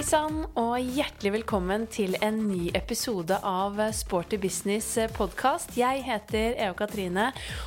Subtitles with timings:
[0.00, 5.74] Hei sann, og hjertelig velkommen til en ny episode av Sporty business podkast.
[5.76, 7.26] Jeg heter Eva Katrine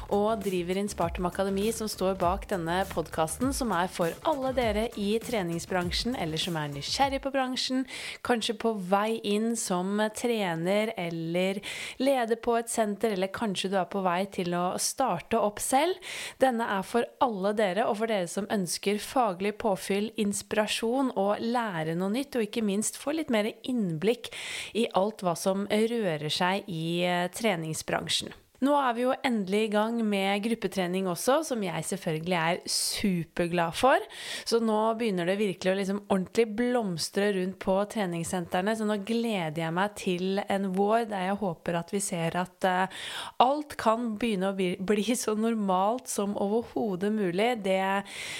[0.09, 5.11] og driver Inspartum Akademi, som står bak denne podkasten, som er for alle dere i
[5.21, 7.83] treningsbransjen, eller som er nysgjerrig på bransjen,
[8.25, 11.61] kanskje på vei inn som trener eller
[12.01, 16.01] leder på et senter, eller kanskje du er på vei til å starte opp selv.
[16.41, 21.93] Denne er for alle dere, og for dere som ønsker faglig påfyll, inspirasjon og lære
[21.93, 24.31] noe nytt, og ikke minst få litt mer innblikk
[24.77, 28.33] i alt hva som rører seg i eh, treningsbransjen.
[28.63, 33.75] Nå er vi jo endelig i gang med gruppetrening også, som jeg selvfølgelig er superglad
[33.75, 34.05] for.
[34.47, 38.75] Så nå begynner det virkelig å liksom ordentlig blomstre rundt på treningssentrene.
[38.79, 42.69] Så nå gleder jeg meg til en vår der jeg håper at vi ser at
[42.69, 43.03] uh,
[43.43, 47.51] alt kan begynne å bli, bli så normalt som overhodet mulig.
[47.67, 47.83] Det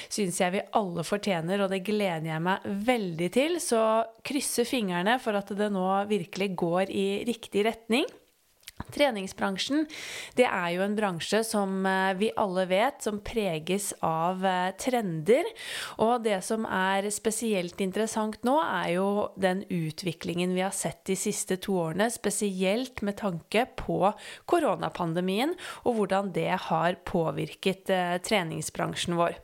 [0.07, 3.59] syns jeg vi alle fortjener, og det gleder jeg meg veldig til.
[3.63, 3.83] Så
[4.23, 8.07] krysse fingrene for at det nå virkelig går i riktig retning.
[8.93, 9.85] Treningsbransjen
[10.37, 15.47] det er jo en bransje som eh, vi alle vet som preges av eh, trender.
[16.03, 19.07] Og det som er spesielt interessant nå, er jo
[19.39, 22.09] den utviklingen vi har sett de siste to årene.
[22.13, 23.99] Spesielt med tanke på
[24.49, 29.37] koronapandemien og hvordan det har påvirket eh, treningsbransjen vår.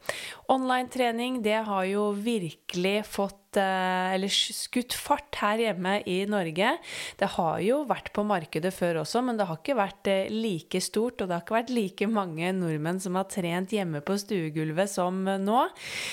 [0.50, 6.76] Online-trening det har jo virkelig fått Eh, eller skutt fart her hjemme i Norge.
[7.18, 10.82] Det har jo vært på markedet før også, men det har ikke vært eh, like
[10.84, 11.22] stort.
[11.22, 15.24] Og det har ikke vært like mange nordmenn som har trent hjemme på stuegulvet som
[15.28, 15.64] eh, nå.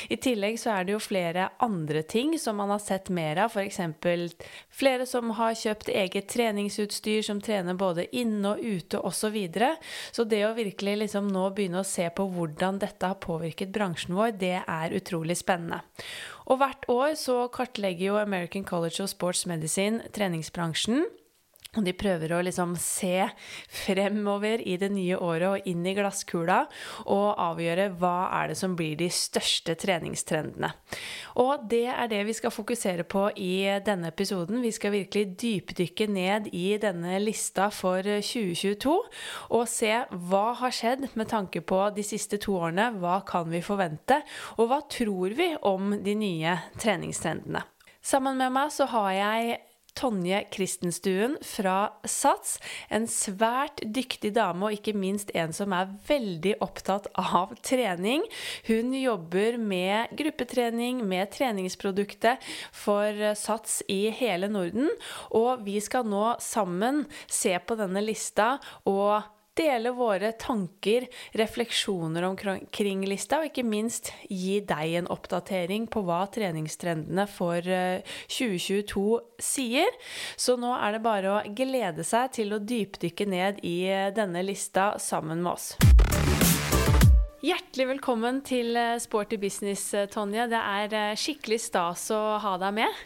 [0.09, 3.53] I tillegg så er det jo flere andre ting som man har sett mer av.
[3.53, 3.83] F.eks.
[4.73, 9.25] flere som har kjøpt eget treningsutstyr, som trener både inne og ute osv.
[9.27, 9.73] Så, videre.
[10.15, 14.15] så det å virkelig liksom nå begynne å se på hvordan dette har påvirket bransjen
[14.15, 15.81] vår, det er utrolig spennende.
[16.47, 21.07] Og hvert år så kartlegger jo American College of Sports Medicine treningsbransjen.
[21.77, 23.29] Og de prøver å liksom se
[23.69, 26.63] fremover i det nye året og inn i glasskula
[27.05, 30.73] og avgjøre hva er det som blir de største treningstrendene.
[31.43, 34.63] Og det er det vi skal fokusere på i denne episoden.
[34.65, 38.97] Vi skal virkelig dypdykke ned i denne lista for 2022
[39.57, 42.91] og se hva har skjedd med tanke på de siste to årene.
[43.03, 44.23] Hva kan vi forvente,
[44.57, 47.65] og hva tror vi om de nye treningstrendene?
[48.07, 49.57] Sammen med meg så har jeg
[49.97, 51.77] Tonje Kristenstuen fra
[52.07, 52.57] SATS.
[52.93, 58.25] En svært dyktig dame, og ikke minst en som er veldig opptatt av trening.
[58.69, 64.91] Hun jobber med gruppetrening, med treningsproduktet for SATS i hele Norden.
[65.37, 69.25] Og vi skal nå sammen se på denne lista og
[69.57, 76.25] dele våre tanker, refleksjoner omkring lista, og ikke minst gi deg en oppdatering på hva
[76.33, 79.99] treningstrendene for 2022 eh, sier.
[80.37, 84.45] Så nå er det bare å glede seg til å dypdykke ned i eh, denne
[84.47, 85.73] lista sammen med oss.
[87.47, 90.49] Hjertelig velkommen til eh, Sporty business, Tonje.
[90.53, 93.05] Det er skikkelig stas å ha deg med.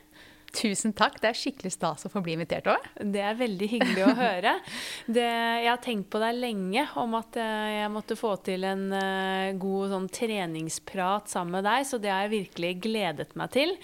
[0.51, 1.21] Tusen takk.
[1.23, 2.87] Det er skikkelig stas å få bli invitert òg.
[2.99, 4.57] Det er veldig hyggelig å høre.
[5.07, 8.83] Det, jeg har tenkt på deg lenge om at eh, jeg måtte få til en
[8.91, 13.77] uh, god sånn treningsprat sammen med deg, så det har jeg virkelig gledet meg til.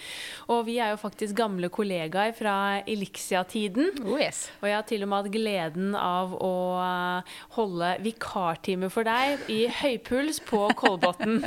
[0.50, 4.02] Og vi er jo faktisk gamle kollegaer fra Elixia-tiden.
[4.02, 4.48] Oh yes.
[4.58, 9.46] Og jeg har til og med hatt gleden av å uh, holde vikartime for deg
[9.52, 11.44] i høypuls på Kolbotn.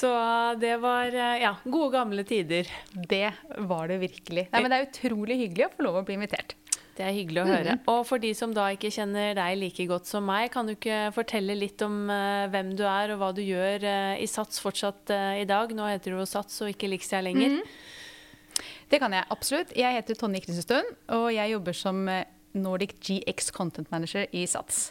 [0.00, 0.14] så
[0.62, 1.10] det var
[1.42, 2.68] ja Gode, gamle tider.
[2.92, 3.28] Det
[3.68, 4.48] var det virkelig.
[4.52, 6.56] Nei, men Det er utrolig hyggelig å få lov å bli invitert.
[6.92, 7.76] Det er hyggelig å høre.
[7.78, 7.86] Mm.
[7.88, 11.06] Og for de som da ikke kjenner deg like godt som meg, kan du ikke
[11.16, 15.14] fortelle litt om uh, hvem du er og hva du gjør uh, i SATS fortsatt
[15.14, 15.72] uh, i dag?
[15.72, 17.56] Nå heter du jo SATS og ikke Liksia lenger.
[17.56, 18.62] Mm.
[18.92, 19.72] Det kan jeg absolutt.
[19.72, 22.04] Jeg heter Tonje Kristenstuen, og jeg jobber som
[22.52, 24.90] Nordic GX Content Manager i SATS.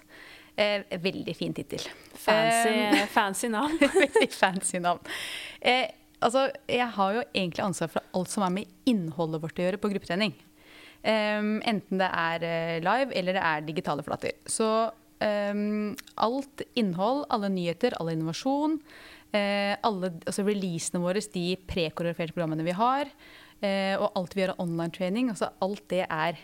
[0.55, 1.85] Eh, veldig fin tittel.
[2.13, 3.77] Fancy, fancy navn.
[4.01, 4.99] veldig fancy navn.
[5.61, 5.87] Eh,
[6.21, 9.81] altså, jeg har jo egentlig ansvar for alt som er med innholdet vårt å gjøre
[9.81, 10.33] på gruppetrening.
[11.01, 14.35] Um, enten det er uh, live eller det er digitale flater.
[14.45, 18.77] Så um, alt innhold, alle nyheter, all innovasjon,
[19.33, 23.09] uh, alle altså releasene våre, de prekoreograferte programmene vi har,
[23.65, 26.41] uh, og alt vi gjør av online-training, altså alt det er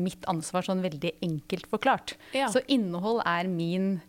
[0.00, 2.16] mitt ansvar sånn veldig enkelt forklart.
[2.34, 2.48] Ja.
[2.50, 4.00] Så innhold er min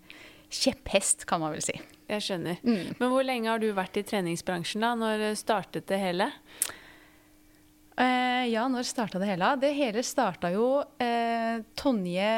[0.49, 1.77] kjepphest, kan man vel si.
[2.09, 2.59] Jeg skjønner.
[2.61, 2.95] Mm.
[2.99, 4.93] Men hvor lenge har du vært i treningsbransjen da?
[4.99, 6.29] Når startet det hele?
[7.95, 9.55] Eh, ja, når starta det hele?
[9.61, 10.67] Det hele starta jo
[11.01, 12.31] eh, Tonje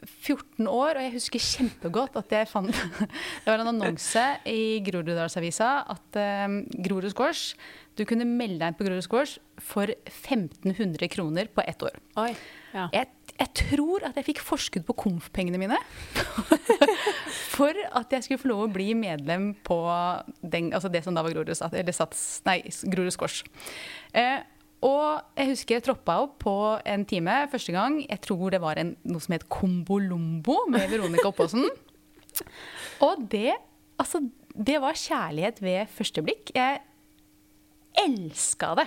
[0.00, 2.70] 14 år, og jeg husker kjempegodt at jeg fant
[3.42, 7.58] Det var en annonse i Groruddalsavisa at um, Grorud Squash
[7.98, 11.98] Du kunne melde deg inn på Grorud Squash for 1500 kroner på ett år.
[12.22, 12.32] Oi,
[12.74, 12.86] ja.
[12.94, 13.08] Jeg,
[13.38, 15.78] jeg tror at jeg fikk forskudd på konf-pengene mine.
[17.56, 19.80] for at jeg skulle få lov å bli medlem på
[20.40, 23.44] den, altså det som da var Grorud, Squash.
[24.16, 24.40] Eh,
[24.86, 26.54] og jeg husker jeg troppa opp på
[26.88, 27.98] en time første gang.
[28.06, 31.66] Jeg tror det var en, noe som het Kombolombo med Veronica Oppåsen.
[33.04, 33.52] Og det,
[34.00, 34.22] altså,
[34.54, 36.52] det var kjærlighet ved første blikk.
[36.54, 36.80] Jeg
[38.00, 38.86] elska det.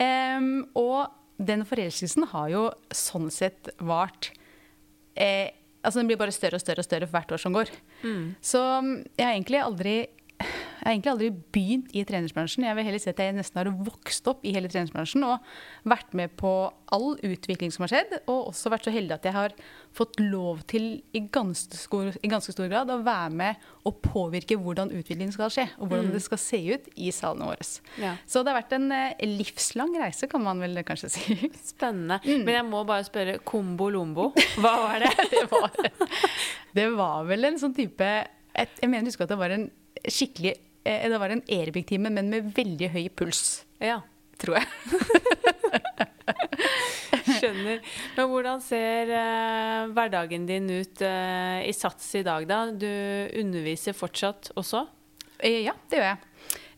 [0.00, 4.32] Em, og den forelskelsen har jo sånn sett vart
[5.14, 7.70] eh, Altså den blir bare større og større og større for hvert år som går.
[8.44, 9.94] Så mm, jeg har egentlig aldri
[10.80, 12.64] jeg har egentlig aldri begynt i treningsbransjen.
[12.64, 15.50] Jeg vil heller si at jeg nesten har vokst opp i hele treningsbransjen og
[15.92, 16.52] vært med på
[16.90, 18.14] all utvikling som har skjedd.
[18.24, 19.54] Og også vært så heldig at jeg har
[19.96, 24.56] fått lov til i ganske stor, i ganske stor grad å være med og påvirke
[24.56, 27.68] hvordan utviklingen skal skje, og hvordan det skal se ut i salene våre.
[28.00, 28.14] Ja.
[28.24, 31.36] Så det har vært en eh, livslang reise, kan man vel kanskje si.
[31.60, 32.22] Spennende.
[32.46, 35.12] Men jeg må bare spørre Kombo Lombo, hva var det?
[35.34, 35.76] det, var,
[36.80, 39.68] det var vel en sånn type et, Jeg mener husker at det var en
[40.08, 44.00] skikkelig Det var en aerobic-time, men med veldig høy puls, Ja,
[44.40, 44.66] tror jeg.
[47.40, 47.80] skjønner.
[48.16, 52.62] Men hvordan ser eh, hverdagen din ut eh, i Sats i dag, da?
[52.72, 52.88] Du
[53.40, 54.84] underviser fortsatt også?
[55.40, 56.18] Eh, Ja, det gjør jeg.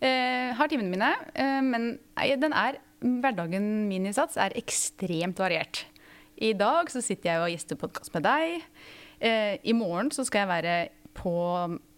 [0.02, 5.84] Eh, har timene mine, eh, men er, hverdagen min i Sats er ekstremt variert.
[6.42, 8.64] I dag så sitter jeg og gjester podkast med deg.
[9.22, 10.76] Eh, I morgen så skal jeg være
[11.16, 11.32] på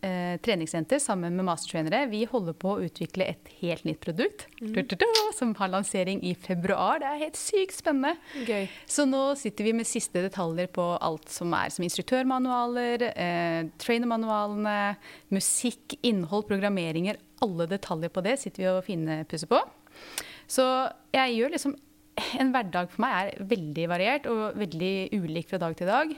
[0.05, 2.05] eh, treningssenter sammen med mastertrenere.
[2.11, 5.07] Vi holder på å utvikle et helt nytt produkt Du-du-du,
[5.37, 7.01] som har lansering i februar.
[7.03, 8.15] Det er helt sykt spennende.
[8.49, 8.69] Gøy.
[8.91, 14.97] Så nå sitter vi med siste detaljer på alt som er som instruktørmanualer, eh, trainermanualene,
[15.35, 17.21] musikk, innhold, programmeringer.
[17.45, 19.61] Alle detaljer på det sitter vi og finpusser på.
[20.51, 20.65] Så
[21.15, 21.81] jeg gjør liksom
[22.39, 26.13] En hverdag for meg er veldig variert og veldig ulik fra dag til dag.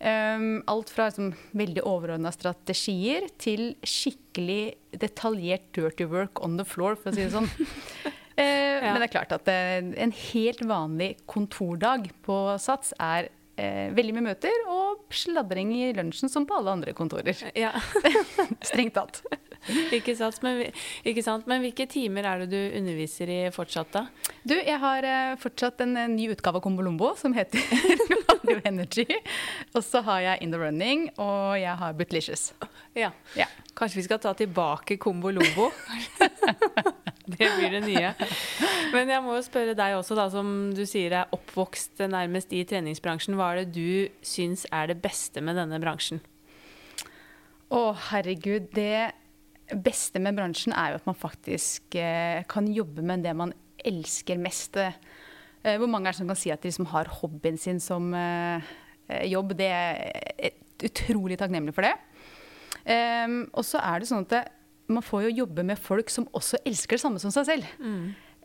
[0.00, 6.96] Um, alt fra liksom, veldig overordna strategier til skikkelig detaljert dirty work on the floor,
[6.96, 7.50] for å si det sånn.
[8.40, 8.94] ja.
[8.94, 13.28] Men det er klart at eh, en helt vanlig kontordag på Sats er
[13.60, 17.36] eh, veldig mye møter og sladring i lunsjen som på alle andre kontorer.
[17.52, 17.74] Ja,
[18.70, 19.20] Strengt tatt.
[19.98, 20.40] ikke sant?
[20.44, 20.62] Men,
[21.06, 21.46] ikke sant?
[21.50, 24.04] Men hvilke timer er det du underviser i fortsatt, da?
[24.42, 27.60] Du, jeg har eh, fortsatt en, ny utgave av Kombolombo som heter
[28.30, 29.06] Radio Energy.
[29.74, 32.50] Og så har jeg In the Running, og jeg har Butlicious.
[32.96, 33.12] Ja.
[33.38, 33.46] Ja.
[33.76, 35.70] Kanskje vi skal ta tilbake Kombo Lombo?
[37.30, 38.10] det blir det nye.
[38.92, 42.64] Men jeg må jo spørre deg også, da, som du sier er oppvokst nærmest i
[42.68, 43.38] treningsbransjen.
[43.38, 46.20] Hva er det du syns er det beste med denne bransjen?
[47.70, 48.66] Å, herregud.
[48.74, 49.12] Det
[49.74, 53.54] beste med bransjen er jo at man faktisk eh, kan jobbe med det man
[53.86, 54.76] elsker mest.
[54.80, 58.12] Eh, hvor mange er det som kan si at de liksom har hobbyen sin som
[58.14, 58.70] eh,
[59.30, 59.54] jobb?
[59.58, 60.56] Det er
[60.86, 61.94] utrolig takknemlig for det.
[62.88, 64.42] Ehm, og så er det sånn at det,
[64.90, 67.68] man får jo jobbe med folk som også elsker det samme som seg selv.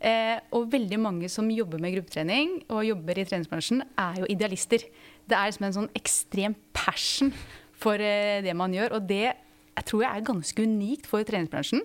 [0.05, 4.83] Eh, og veldig mange som jobber med gruppetrening og jobber i treningsbransjen, er jo idealister.
[5.25, 7.31] Det er liksom en sånn ekstrem passion
[7.79, 9.33] for eh, det man gjør, og det
[9.75, 11.83] jeg tror jeg er ganske unikt for treningsbransjen.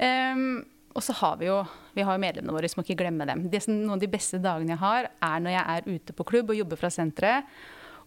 [0.00, 0.62] Um,
[0.96, 1.60] og så har vi jo
[1.94, 3.44] vi har jo medlemmene våre, så må ikke glemme dem.
[3.50, 6.26] Det som, noen av de beste dagene jeg har, er når jeg er ute på
[6.28, 7.48] klubb og jobber fra senteret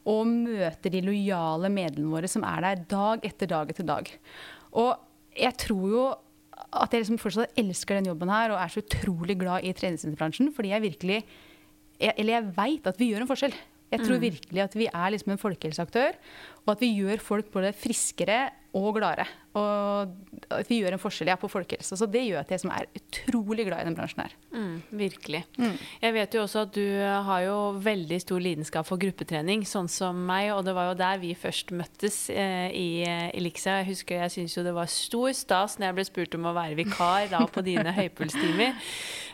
[0.10, 4.10] og møter de lojale medlemmene våre som er der dag etter dag etter dag.
[4.80, 4.92] Og
[5.40, 6.06] jeg tror jo
[6.74, 10.52] at jeg liksom fortsatt elsker den jobben her og er så utrolig glad i treningsbransjen,
[10.56, 11.20] fordi jeg virkelig
[12.02, 13.54] jeg, Eller jeg veit at vi gjør en forskjell.
[13.94, 16.16] Jeg tror virkelig at vi er liksom en folkehelseaktør,
[16.64, 18.42] og at vi gjør folk både friskere
[18.74, 19.26] og gladere.
[19.54, 20.14] Og
[20.50, 21.94] at vi gjør en forskjell ja, på folkehelse.
[21.98, 24.34] Så det gjør at jeg som er utrolig glad i den bransjen her.
[24.50, 25.44] Mm, virkelig.
[26.02, 26.88] Jeg vet jo også at du
[27.28, 31.22] har jo veldig stor lidenskap for gruppetrening, sånn som meg, og det var jo der
[31.22, 33.78] vi først møttes eh, i eh, Elixia.
[33.84, 36.56] Jeg husker jeg syns jo det var stor stas når jeg ble spurt om å
[36.58, 38.74] være vikar da på dine høypulstimer.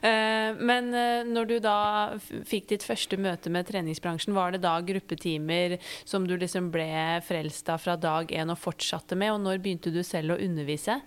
[0.04, 1.80] Eh, men eh, når du da
[2.20, 6.90] fikk ditt første møte med treningsbransjen, var det da gruppetimer som du liksom ble
[7.26, 11.00] frelst av fra dag én og fortsatte med, og når begynte du selv å undervise?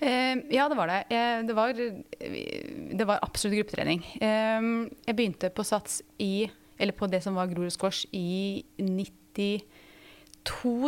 [0.00, 1.00] Eh, ja, det var det.
[1.14, 4.04] Eh, det, var, det var absolutt gruppetrening.
[4.18, 4.68] Eh,
[5.08, 9.62] jeg begynte på Sats i Eller på det som var Grorud Kors, i 92,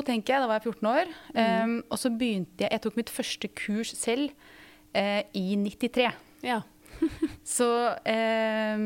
[0.08, 0.42] tenker jeg.
[0.42, 1.12] Da var jeg 14 år.
[1.38, 4.34] Eh, og så begynte jeg Jeg tok mitt første kurs selv
[4.92, 6.10] eh, i 93.
[6.42, 6.60] Ja.
[7.56, 7.66] Så
[8.08, 8.76] eh,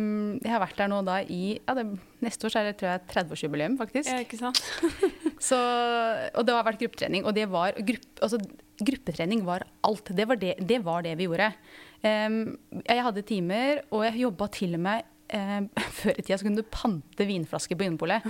[0.40, 1.86] jeg har vært der nå da i ja, det,
[2.20, 4.10] Neste år så er det tror jeg 30-årsjubileum, faktisk.
[4.10, 4.60] Ja, ikke sant?
[5.48, 7.24] Så, og det har vært gruppetrening.
[7.24, 8.40] Og det var grupp, altså,
[8.80, 10.12] gruppetrening var alt.
[10.16, 11.52] Det var det, det, var det vi gjorde.
[12.04, 12.42] Um,
[12.84, 15.66] jeg hadde timer, og jeg jobba til og med um,
[16.00, 18.24] Før i tida så kunne du pante vinflasker på Vinmonopolet.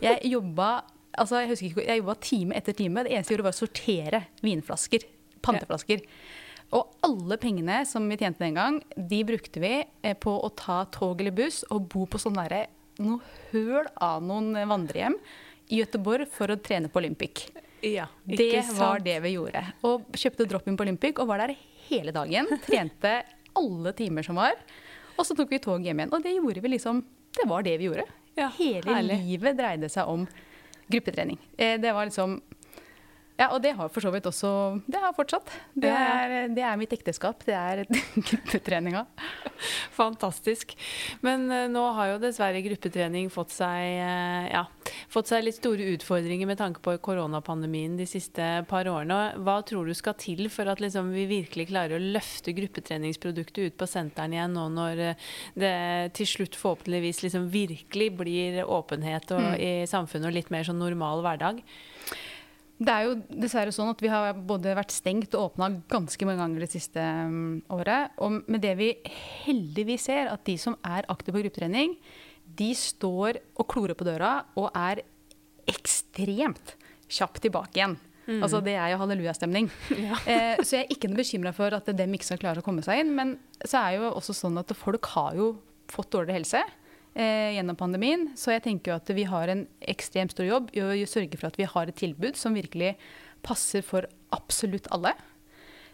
[0.00, 0.70] Jeg jobba
[1.18, 3.04] altså, jeg husker ikke, jeg jobba time etter time.
[3.04, 5.06] Det eneste jeg gjorde, var å sortere vinflasker.
[5.40, 6.04] Panteflasker.
[6.76, 10.84] Og alle pengene som vi tjente den gang, de brukte vi eh, på å ta
[10.94, 12.66] tog eller buss og bo på sånn derre
[13.00, 13.18] noe
[13.50, 15.16] høl av noen vandrehjem
[15.70, 17.48] i Gøteborg for å trene på Olympic.
[17.86, 19.62] Ja, det var det vi gjorde.
[19.88, 21.54] Og kjøpte drop-in på Olympic og var der
[21.88, 22.50] hele dagen.
[22.66, 23.14] Trente
[23.56, 24.58] alle timer som var.
[25.16, 26.12] Og så tok vi tog hjem igjen.
[26.14, 28.04] Og det gjorde vi liksom Det var det vi gjorde.
[28.34, 29.18] Ja, hele herlig.
[29.22, 30.24] livet dreide seg om
[30.90, 31.38] gruppetrening.
[31.56, 32.40] Eh, det var liksom
[33.40, 34.50] ja, og det har for så vidt også
[34.84, 35.48] Det har fortsatt.
[35.72, 37.40] Det er, det er mitt ekteskap.
[37.46, 37.86] Det er
[38.28, 39.06] gruppetreninga.
[39.96, 40.74] Fantastisk.
[41.24, 44.64] Men uh, nå har jo dessverre gruppetrening fått seg, uh, ja,
[45.12, 49.20] fått seg litt store utfordringer med tanke på koronapandemien de siste par årene.
[49.40, 53.80] Hva tror du skal til for at liksom, vi virkelig klarer å løfte gruppetreningsproduktet ut
[53.80, 55.76] på senteren igjen nå når uh, det
[56.18, 59.56] til slutt forhåpentligvis liksom virkelig blir åpenhet og, mm.
[59.56, 61.64] i samfunnet og litt mer sånn normal hverdag?
[62.80, 66.40] Det er jo dessverre sånn at vi har både vært stengt og åpna ganske mange
[66.40, 68.14] ganger det siste um, året.
[68.24, 68.90] Og med det vi
[69.44, 71.98] heldigvis ser, at de som er aktive på gruppetrening,
[72.56, 75.04] de står og klorer på døra og er
[75.70, 76.74] ekstremt
[77.10, 77.98] kjapt tilbake igjen.
[78.30, 78.40] Mm.
[78.46, 79.70] Altså Det er jo hallelujastemning.
[80.06, 80.16] Ja.
[80.24, 83.04] eh, så jeg er ikke bekymra for at dem ikke skal klare å komme seg
[83.04, 83.12] inn.
[83.16, 85.52] Men så er jo også sånn at folk har jo
[85.90, 86.64] fått dårligere helse
[87.14, 88.28] eh, gjennom pandemien.
[88.38, 91.50] Så jeg tenker jo at vi har en ekstremt stor jobb i å sørge for
[91.50, 92.94] at vi har et tilbud som virkelig
[93.46, 95.14] passer for absolutt alle.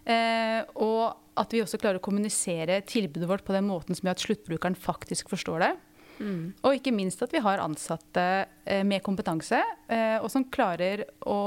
[0.07, 4.17] Eh, og at vi også klarer å kommunisere tilbudet vårt på den måten som gjør
[4.17, 5.73] at sluttbrukeren faktisk forstår det.
[6.17, 6.55] Mm.
[6.65, 8.25] Og ikke minst at vi har ansatte
[8.65, 9.61] eh, med kompetanse,
[9.93, 11.41] eh, og som klarer å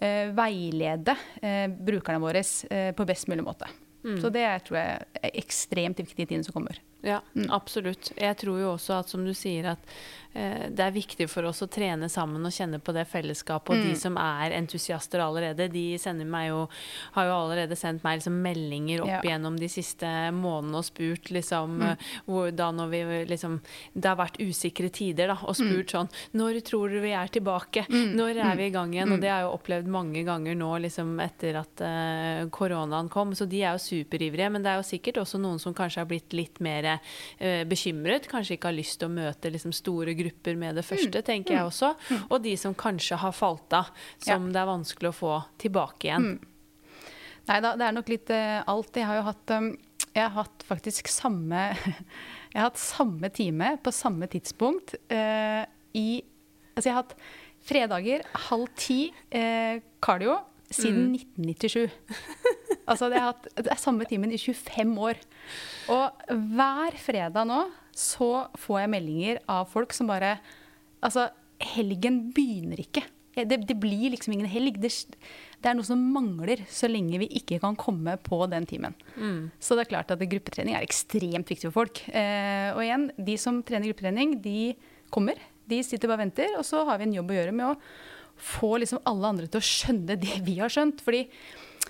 [0.00, 2.44] eh, veilede eh, brukerne våre
[2.96, 3.68] på best mulig måte.
[4.02, 4.16] Mm.
[4.22, 6.80] Så det tror jeg er ekstremt viktig i tiden som kommer.
[7.02, 7.50] Ja, mm.
[7.50, 8.12] absolutt.
[8.16, 9.88] Jeg tror jo også at som du sier at
[10.38, 13.72] eh, det er viktig for oss å trene sammen og kjenne på det fellesskapet.
[13.74, 13.88] Og mm.
[13.88, 16.60] de som er entusiaster allerede, de sender meg jo
[17.16, 19.20] Har jo allerede sendt meg liksom meldinger opp ja.
[19.32, 20.06] gjennom de siste
[20.36, 21.82] månedene og spurt liksom mm.
[21.88, 23.58] Eh, hvor, Da når vi liksom
[23.92, 25.92] Det har vært usikre tider, da, og spurt mm.
[25.96, 27.86] sånn Når tror du vi er tilbake?
[27.90, 28.14] Mm.
[28.20, 29.16] Når er vi i gang igjen?
[29.16, 33.34] Og det har jeg jo opplevd mange ganger nå liksom etter at eh, koronaen kom,
[33.34, 34.52] så de er jo superivrige.
[34.54, 38.28] Men det er jo sikkert også noen som kanskje har blitt litt mer uh, bekymret.
[38.30, 41.26] Kanskje ikke har lyst til å møte liksom, store grupper med det første, mm.
[41.26, 41.70] tenker jeg mm.
[41.70, 41.92] også.
[42.10, 42.24] Mm.
[42.28, 44.54] Og de som kanskje har falt av, som ja.
[44.54, 46.28] det er vanskelig å få tilbake igjen.
[46.34, 47.08] Mm.
[47.48, 49.00] Nei da, det er nok litt uh, alt.
[49.00, 49.72] Jeg har jo hatt, um,
[50.12, 51.70] jeg har hatt faktisk samme
[52.52, 55.62] Jeg har hatt samme time på samme tidspunkt uh,
[55.96, 56.08] i
[56.72, 57.14] Altså jeg har hatt
[57.62, 60.36] fredager halv ti kardio cardio
[60.72, 61.14] siden mm.
[61.14, 61.90] 1997.
[62.86, 65.20] Altså, det, hatt, det, er samme timen i 25 år.
[65.92, 70.38] Og hver fredag nå så får jeg meldinger av folk som bare
[71.02, 71.26] Altså,
[71.74, 73.02] helgen begynner ikke.
[73.34, 74.76] Det, det blir liksom ingen helg.
[74.78, 78.94] Det, det, er noe som mangler så lenge vi ikke kan komme på den timen.
[79.16, 79.50] Mm.
[79.58, 82.04] Så det er klart at gruppetrening er ekstremt viktig for folk.
[82.14, 84.76] Eh, og igjen, de som trener gruppetrening, de
[85.10, 85.42] kommer.
[85.66, 86.54] De sitter bare og venter.
[86.60, 87.76] Og så har vi en jobb å gjøre med å
[88.42, 91.02] få liksom alle andre til å skjønne det vi har skjønt.
[91.02, 91.24] Fordi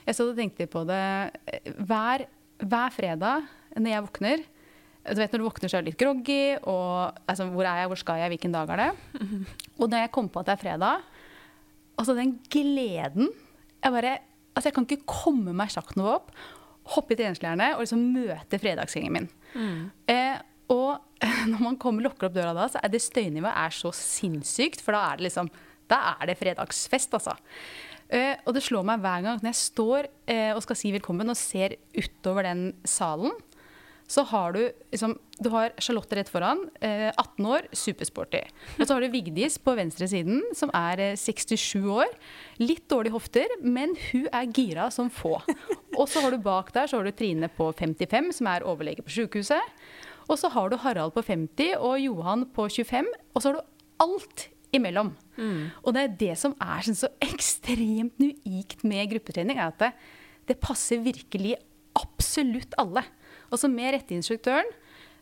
[0.07, 1.03] jeg satt og tenkte på det
[1.87, 2.27] hver,
[2.63, 4.43] hver, fredag når jeg våkner.
[5.03, 6.59] Du vet Når du våkner, så er du litt groggy.
[6.63, 8.91] og altså, Hvor er jeg, hvor skal jeg, hvilken dag er det?
[9.81, 11.07] Og når jeg kom på at det er fredag,
[11.99, 13.31] altså den gleden
[13.83, 14.19] Jeg bare,
[14.55, 16.31] altså jeg kan ikke komme meg sakte noe opp,
[16.95, 19.29] hoppe i treningsklærne og liksom møte fredagsgjengen min.
[19.55, 19.91] Mm.
[20.11, 20.39] Eh,
[20.71, 21.03] og
[21.51, 24.83] når man kommer, lukker opp døra da, så er det støynivået er så sinnssykt.
[24.83, 25.51] For da er det liksom,
[25.91, 27.37] da er det fredagsfest, altså.
[28.13, 31.33] Uh, og det slår meg hver gang når jeg står uh, og skal si velkommen
[31.33, 33.33] og ser utover den salen,
[34.13, 34.61] så har du
[34.93, 38.43] liksom, du har Charlotte rett foran, uh, eh, 18 år, supersporty.
[38.77, 42.13] Og så har du Vigdis på venstre siden, som er 67 år.
[42.61, 45.39] Litt dårlige hofter, men hun er gira som få.
[45.97, 49.05] Og så har du bak der så har du Trine på 55, som er overlege
[49.07, 49.73] på sykehuset.
[50.29, 53.09] Og så har du Harald på 50 og Johan på 25.
[53.33, 55.13] Og så har du alt imellom.
[55.37, 55.71] Mm.
[55.83, 59.93] Og det er det som er sånn så ekstremt unikt med gruppetrening, er at det,
[60.51, 61.57] det passer virkelig
[61.99, 63.05] absolutt alle.
[63.53, 64.69] Og så med retteinstruktøren,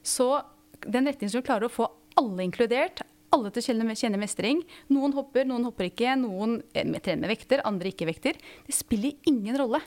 [0.06, 0.40] så
[0.86, 1.88] den retteinstruktøren klarer å få
[2.20, 3.02] alle inkludert.
[3.30, 4.64] Alle til å kjenne, mestring.
[4.90, 6.16] Noen hopper, noen hopper ikke.
[6.18, 8.38] Noen eh, trener med vekter, andre ikke vekter.
[8.66, 9.82] Det spiller ingen rolle.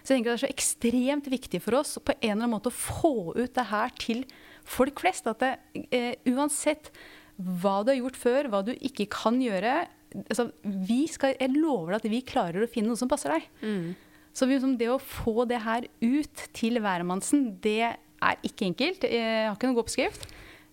[0.00, 2.72] Så jeg tenker Det er så ekstremt viktig for oss på en eller annen måte
[2.72, 4.22] å få ut det her til
[4.68, 5.28] folk flest.
[5.28, 5.52] At det,
[5.92, 6.88] eh, uansett
[7.38, 9.84] hva du har gjort før, hva du ikke kan gjøre
[10.26, 13.46] altså, vi skal, Jeg lover deg at vi klarer å finne noe som passer deg.
[13.62, 13.94] Mm.
[14.34, 19.06] Så vi, liksom, det å få det her ut til hvermannsen, det er ikke enkelt.
[19.06, 20.28] Jeg har ikke noen god oppskrift.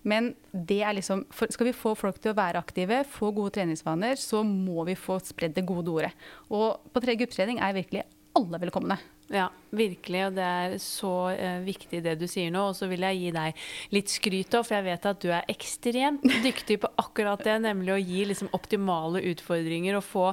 [0.05, 4.19] Men det er liksom, skal vi få folk til å være aktive, få gode treningsvaner,
[4.21, 6.11] så må vi få spredd det gode ordet.
[6.53, 8.03] Og på tredje gruppetrening er virkelig
[8.37, 8.99] alle velkomne.
[9.33, 10.19] Ja, virkelig.
[10.27, 12.67] Og det er så uh, viktig det du sier nå.
[12.69, 13.63] Og så vil jeg gi deg
[13.95, 17.55] litt skryt òg, for jeg vet at du er ekstremt dyktig på akkurat det.
[17.63, 20.25] Nemlig å gi liksom, optimale utfordringer og få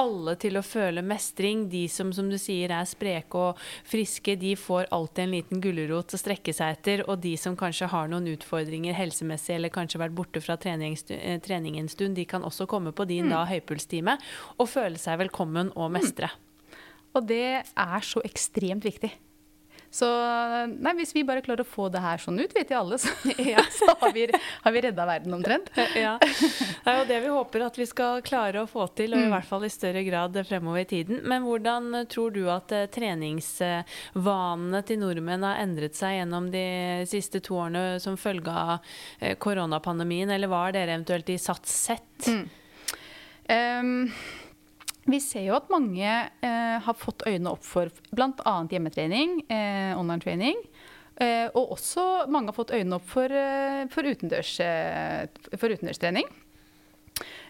[0.00, 1.68] alle til å føle mestring.
[1.70, 6.16] De som som du sier er spreke og friske, de får alltid en liten gulrot
[6.16, 7.04] å strekke seg etter.
[7.06, 11.38] Og de som kanskje har noen utfordringer helsemessig eller kanskje vært borte fra trening, eh,
[11.44, 13.36] trening en stund, de kan også komme på din mm.
[13.36, 14.18] da høypulstime
[14.58, 16.32] og føle seg velkommen og mestre.
[16.34, 16.53] Mm.
[17.14, 19.12] Og det er så ekstremt viktig.
[19.94, 20.06] Så
[20.66, 23.12] nei, hvis vi bare klarer å få det her sånn ut, vet jo alle, så,
[23.38, 23.62] ja.
[23.78, 24.24] så har, vi,
[24.64, 25.70] har vi redda verden omtrent.
[25.94, 26.16] Ja.
[26.18, 29.28] Det er jo det vi håper at vi skal klare å få til, og i
[29.28, 29.34] mm.
[29.36, 31.20] hvert fall i større grad fremover i tiden.
[31.30, 36.66] Men hvordan tror du at eh, treningsvanene til nordmenn har endret seg gjennom de
[37.08, 38.82] siste to årene som følge av
[39.20, 42.26] eh, koronapandemien, eller hva har dere eventuelt i Sats sett?
[42.26, 42.44] Mm.
[43.44, 44.08] Um,
[45.10, 48.54] vi ser jo at mange eh, har fått øynene opp for bl.a.
[48.72, 50.60] hjemmetrening, eh, online-trening.
[51.20, 55.26] Eh, og også mange har fått øynene opp for, eh, for, utendørs, eh,
[55.60, 56.30] for utendørstrening.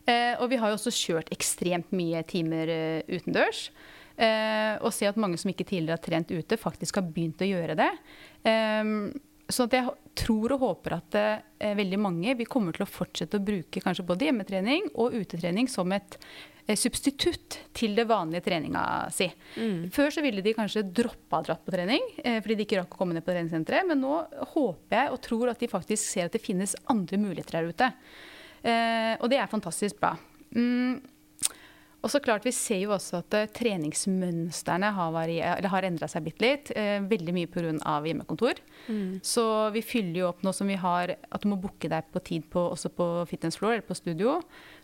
[0.05, 2.75] Eh, og vi har jo også kjørt ekstremt mye timer
[3.09, 3.71] utendørs.
[4.15, 7.75] og ser at mange som ikke tidligere har trent ute, faktisk har begynt å gjøre
[7.75, 7.91] det.
[9.51, 13.83] så jeg tror og håper at veldig mange vi kommer til å fortsette å bruke
[13.83, 19.27] kanskje både hjemmetrening og utetrening som et Eh, substitutt til det vanlige treninga si.
[19.61, 19.91] Mm.
[19.93, 23.01] Før så ville de kanskje droppa dratt på trening eh, fordi de ikke rakk å
[23.03, 23.85] komme ned på treningssenteret.
[23.91, 24.23] Men nå
[24.55, 27.91] håper jeg og tror at de faktisk ser at det finnes andre muligheter der ute.
[28.65, 30.15] Eh, og det er fantastisk bra.
[30.57, 31.03] Mm.
[32.05, 35.31] Og så klart, Vi ser jo også at uh, treningsmønstrene har,
[35.73, 36.73] har endra seg bitte litt.
[36.77, 37.73] Uh, veldig mye pga.
[38.05, 38.61] hjemmekontor.
[38.89, 39.21] Mm.
[39.25, 42.21] Så vi fyller jo opp nå som vi har at du må booke deg på
[42.21, 44.37] tid på, også på fitness floor eller på studio.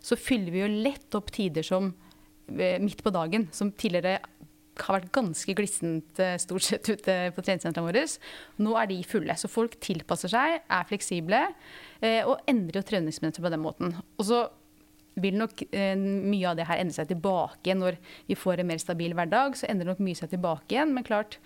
[0.02, 4.18] Så fyller vi jo lett opp tider som uh, midt på dagen, som tidligere
[4.80, 8.06] har vært ganske glissent stort sett ute på treningssentrene våre.
[8.64, 9.34] Nå er de fulle.
[9.36, 11.40] Så folk tilpasser seg, er fleksible
[12.00, 13.92] og endrer jo treningsmønsteret på den måten.
[14.16, 14.38] Og så
[15.18, 18.70] vil nok eh, mye av det her endre seg tilbake igjen når vi får en
[18.70, 19.56] mer stabil hverdag.
[19.58, 20.94] Så endrer nok mye seg tilbake igjen.
[20.96, 21.38] Men klart,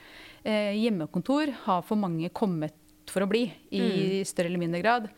[0.42, 2.76] eh, hjemmekontor har for mange kommet
[3.10, 4.28] for å bli i mm.
[4.28, 5.08] større eller mindre grad.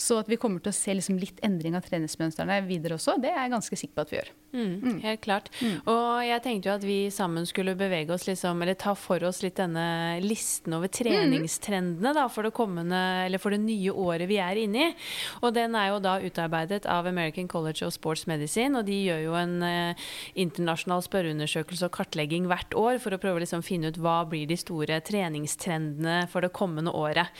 [0.00, 3.34] Så at vi kommer til å se liksom litt endring av treningsmønstrene videre også, det
[3.34, 4.30] er jeg ganske sikker på at vi gjør.
[4.50, 4.94] Mm, mm.
[5.04, 5.50] Helt klart.
[5.60, 5.74] Mm.
[5.92, 9.42] Og jeg tenkte jo at vi sammen skulle bevege oss liksom, eller ta for oss
[9.44, 14.40] litt denne listen over treningstrendene da, for det kommende, eller for det nye året vi
[14.42, 14.88] er inne i.
[15.44, 19.22] Og den er jo da utarbeidet av American College of Sports Medicine, og de gjør
[19.26, 20.08] jo en eh,
[20.40, 24.48] internasjonal spørreundersøkelse og kartlegging hvert år for å prøve å liksom finne ut hva blir
[24.50, 27.30] de store treningstrendene for det kommende året.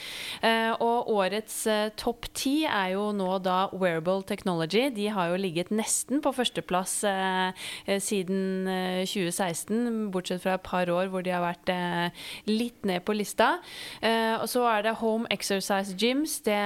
[0.45, 4.89] Eh, og årets eh, topp ti ti er jo nå da Wearable Technology.
[4.93, 10.65] De har jo ligget nesten på førsteplass eh, eh siden eh, 2016, bortsett fra et
[10.65, 13.59] par år hvor de har vært eh, litt ned på lista.
[14.01, 16.41] Eh, og så er det Home Exercise Gyms.
[16.45, 16.59] Det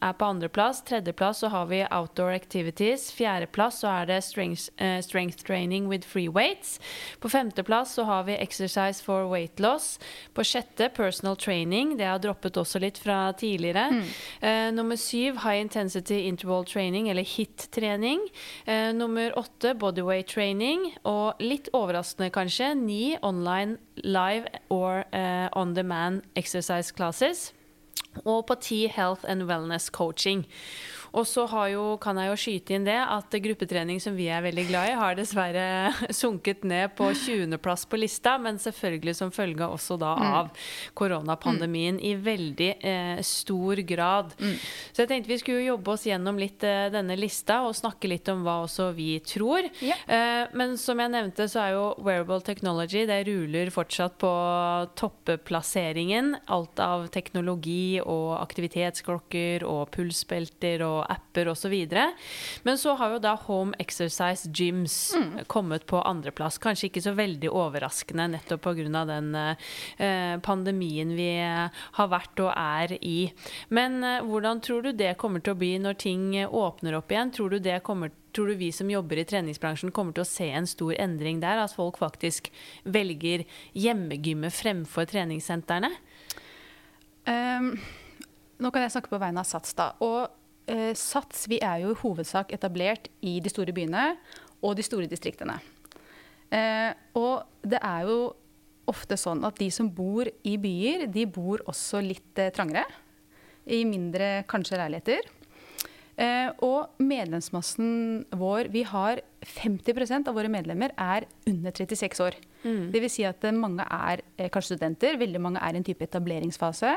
[0.00, 0.82] er på andreplass.
[0.86, 3.08] Tredjeplass så har vi outdoor activities.
[3.12, 6.78] Fjerdeplass så er det strength, uh, strength, training with free weights.
[7.20, 9.98] På femteplass så har vi exercise for weight loss.
[10.34, 11.96] På sjette personal training.
[11.98, 13.88] Det har droppet også litt fra tidligere.
[13.92, 14.06] Mm.
[14.42, 18.22] Uh, nummer syv high intensity interval training, eller HIT-trening.
[18.68, 20.92] Uh, nummer åtte bodyweight training.
[21.04, 25.04] Og litt overraskende kanskje, ni online live or
[25.56, 27.52] on demand exercise classes
[28.24, 30.46] og på T Health and Wellness Coaching.
[31.16, 31.46] Og så
[32.02, 35.16] kan jeg jo skyte inn det at gruppetrening som vi er veldig glad i, har
[35.18, 35.66] dessverre
[36.20, 40.26] sunket ned på 20.-plass på lista, men selvfølgelig som følge også da mm.
[40.40, 40.50] av
[40.98, 42.04] koronapandemien mm.
[42.04, 44.34] i veldig eh, stor grad.
[44.40, 44.56] Mm.
[44.92, 48.28] Så jeg tenkte vi skulle jobbe oss gjennom litt eh, denne lista og snakke litt
[48.32, 49.68] om hva også vi tror.
[49.80, 50.04] Yeah.
[50.06, 54.32] Eh, men som jeg nevnte, så er jo wearable technology det ruler fortsatt på
[54.98, 56.34] toppeplasseringen.
[56.52, 61.74] Alt av teknologi og aktivitetsklokker og pulsbelter og og apper osv.
[62.66, 65.46] Men så har jo da Home Exercise Gyms mm.
[65.50, 66.60] kommet på andreplass.
[66.62, 69.04] Kanskje ikke så veldig overraskende nettopp pga.
[69.08, 73.30] den eh, pandemien vi har vært og er i.
[73.68, 77.34] Men eh, hvordan tror du det kommer til å bli når ting åpner opp igjen?
[77.34, 80.28] Tror du det kommer til Tror du vi som jobber i treningsbransjen kommer til å
[80.28, 81.58] se en stor endring der?
[81.58, 82.52] At folk faktisk
[82.84, 83.42] velger
[83.74, 85.90] hjemmegymmet fremfor treningssentrene?
[87.26, 87.72] Um,
[88.62, 89.74] nå kan jeg snakke på vegne av Sats.
[89.74, 89.90] da.
[90.04, 90.28] Og
[90.70, 94.12] uh, Sats vi er jo i hovedsak etablert i de store byene
[94.62, 95.58] og de store distriktene.
[96.48, 98.20] Eh, og det er jo
[98.88, 102.86] ofte sånn at de som bor i byer, de bor også litt eh, trangere.
[103.68, 105.26] I mindre kanskje leiligheter.
[106.18, 112.38] Eh, og medlemsmassen vår Vi har 50% av våre medlemmer er under 36 år.
[112.64, 112.88] Mm.
[112.94, 113.18] Dvs.
[113.18, 116.96] Si at mange er eh, kanskje studenter, veldig mange er i en type etableringsfase.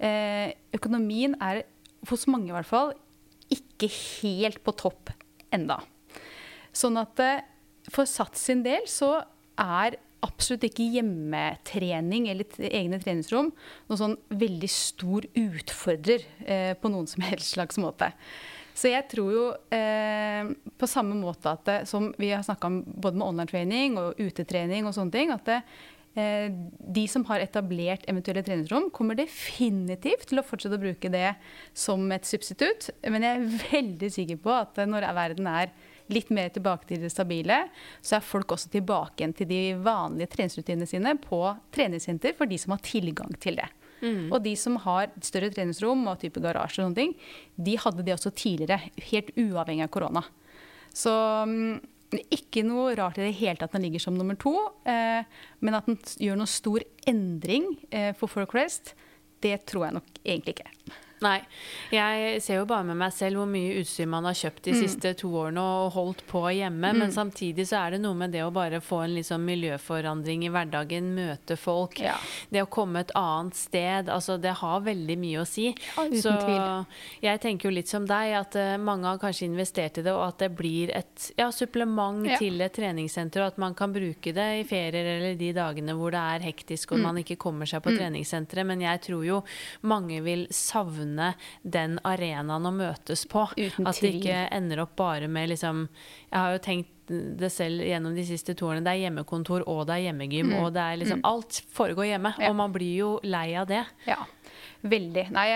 [0.00, 1.62] Eh, økonomien er
[2.08, 2.96] hos mange i hvert fall
[3.52, 5.12] ikke helt på topp
[5.54, 5.80] enda.
[6.76, 7.44] Sånn at eh,
[7.92, 9.20] for Sats sin del så
[9.60, 13.52] er absolutt ikke hjemmetrening eller egne treningsrom
[13.86, 18.10] noen sånn veldig stor utfordrer eh, på noen som helst slags måte.
[18.76, 22.82] Så jeg tror jo eh, på samme måte at det, som vi har snakka om
[22.84, 28.06] både med online-trening og utetrening og sånne ting, at det, eh, de som har etablert
[28.08, 31.34] eventuelle treningsrom, kommer definitivt til å fortsette å bruke det
[31.76, 32.88] som et substitutt.
[33.04, 35.74] Men jeg er veldig sikker på at når verden er
[36.12, 37.64] litt mer tilbake til det stabile,
[38.00, 41.40] så er folk også tilbake igjen til de vanlige treningsrutinene sine på
[41.74, 43.68] treningssenter for de som har tilgang til det.
[44.04, 44.28] Mm.
[44.30, 47.14] Og de som har større treningsrom og type garasje, og sånne ting,
[47.56, 50.24] de hadde det også tidligere, helt uavhengig av korona.
[50.96, 51.12] Så
[51.44, 51.76] um,
[52.12, 54.54] ikke noe rart i det hele tatt at den ligger som nummer to.
[54.86, 55.26] Eh,
[55.60, 58.94] men at den gjør noen stor endring eh, for folk flest,
[59.44, 60.70] det tror jeg nok egentlig ikke.
[61.24, 61.38] Nei.
[61.94, 64.80] Jeg ser jo bare med meg selv hvor mye utstyr man har kjøpt de mm.
[64.82, 66.90] siste to årene og holdt på hjemme.
[66.92, 67.00] Mm.
[67.00, 70.50] Men samtidig så er det noe med det å bare få en liksom miljøforandring i
[70.52, 72.02] hverdagen, møte folk.
[72.04, 72.18] Ja.
[72.52, 74.10] Det å komme et annet sted.
[74.12, 75.70] Altså det har veldig mye å si.
[75.72, 76.34] Ja, så
[77.24, 80.26] jeg tenker jo litt som deg, at uh, mange har kanskje investert i det, og
[80.28, 82.36] at det blir et ja, supplement ja.
[82.40, 86.12] til et treningssenter, og at man kan bruke det i ferier eller de dagene hvor
[86.12, 87.06] det er hektisk og mm.
[87.08, 87.98] man ikke kommer seg på mm.
[88.02, 88.68] treningssenteret.
[88.68, 89.40] Men jeg tror jo
[89.88, 93.46] mange vil savne savne den arenaen å møtes på.
[93.56, 95.88] Uten At det ikke ender opp bare med liksom
[96.30, 98.82] Jeg har jo tenkt det selv gjennom de siste turene.
[98.82, 100.50] Det er hjemmekontor og det er hjemmegym.
[100.50, 100.56] Mm.
[100.64, 101.28] Og det er liksom mm.
[101.28, 102.34] Alt foregår hjemme.
[102.40, 102.50] Ja.
[102.50, 103.84] Og man blir jo lei av det.
[104.08, 104.24] Ja.
[104.86, 105.28] Veldig.
[105.34, 105.46] Nei,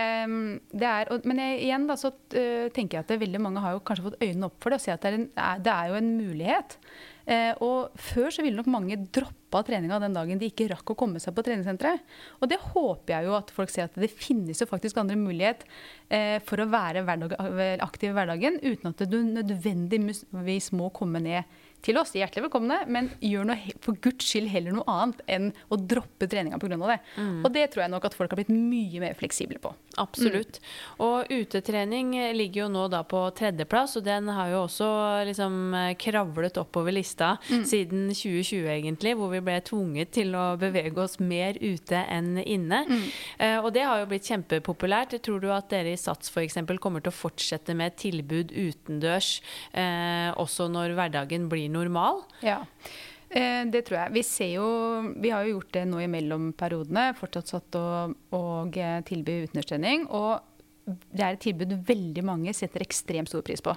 [0.72, 3.82] det er, men jeg, igjen da, så uh, tenker jeg at veldig mange har jo
[3.86, 5.28] kanskje fått øynene opp for det og ser at det er, en,
[5.62, 6.78] det er jo en mulighet.
[7.30, 10.96] Uh, og før så ville nok mange droppa treninga den dagen de ikke rakk å
[10.98, 12.02] komme seg på treningssenteret.
[12.42, 15.62] Og det håper jeg jo at folk ser at det finnes jo faktisk andre mulighet
[15.62, 17.04] uh, for å være
[17.86, 23.10] aktiv i hverdagen uten at du nødvendigvis må komme ned til oss, hjertelig velkomne, men
[23.24, 26.76] gjør noe, for guds skyld heller noe annet enn å droppe treninga pga.
[26.76, 26.98] det.
[27.16, 27.40] Mm.
[27.44, 29.72] Og det tror jeg nok at folk har blitt mye mer fleksible på.
[30.00, 30.60] Absolutt.
[30.60, 30.68] Mm.
[31.06, 34.90] Og utetrening ligger jo nå da på tredjeplass, og den har jo også
[35.28, 35.56] liksom
[36.00, 37.64] kravlet oppover lista mm.
[37.68, 42.82] siden 2020 egentlig, hvor vi ble tvunget til å bevege oss mer ute enn inne.
[43.38, 45.16] Eh, og det har jo blitt kjempepopulært.
[45.24, 46.58] Tror du at dere i Sats f.eks.
[46.80, 49.32] kommer til å fortsette med tilbud utendørs
[49.72, 52.22] eh, også når hverdagen blir normal?
[52.44, 52.60] Ja.
[53.30, 54.14] Eh, det tror jeg.
[54.16, 54.68] Vi ser jo
[55.22, 57.10] Vi har jo gjort det nå i mellomperiodene.
[57.18, 60.08] Fortsatt satt og, og eh, tilby utenrikstrening.
[60.10, 60.40] Og
[60.90, 63.74] det er et tilbud veldig mange setter ekstremt stor pris på.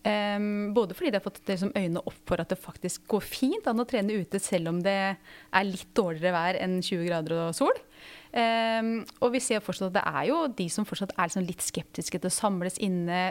[0.00, 3.66] Um, både fordi de har fått liksom, øynene opp for at det faktisk går fint
[3.68, 7.58] an å trene ute selv om det er litt dårligere vær enn 20 grader og
[7.58, 7.82] sol.
[8.30, 11.64] Um, og vi ser fortsatt at det er jo de som fortsatt er liksom litt
[11.66, 13.22] skeptiske til å samles inne,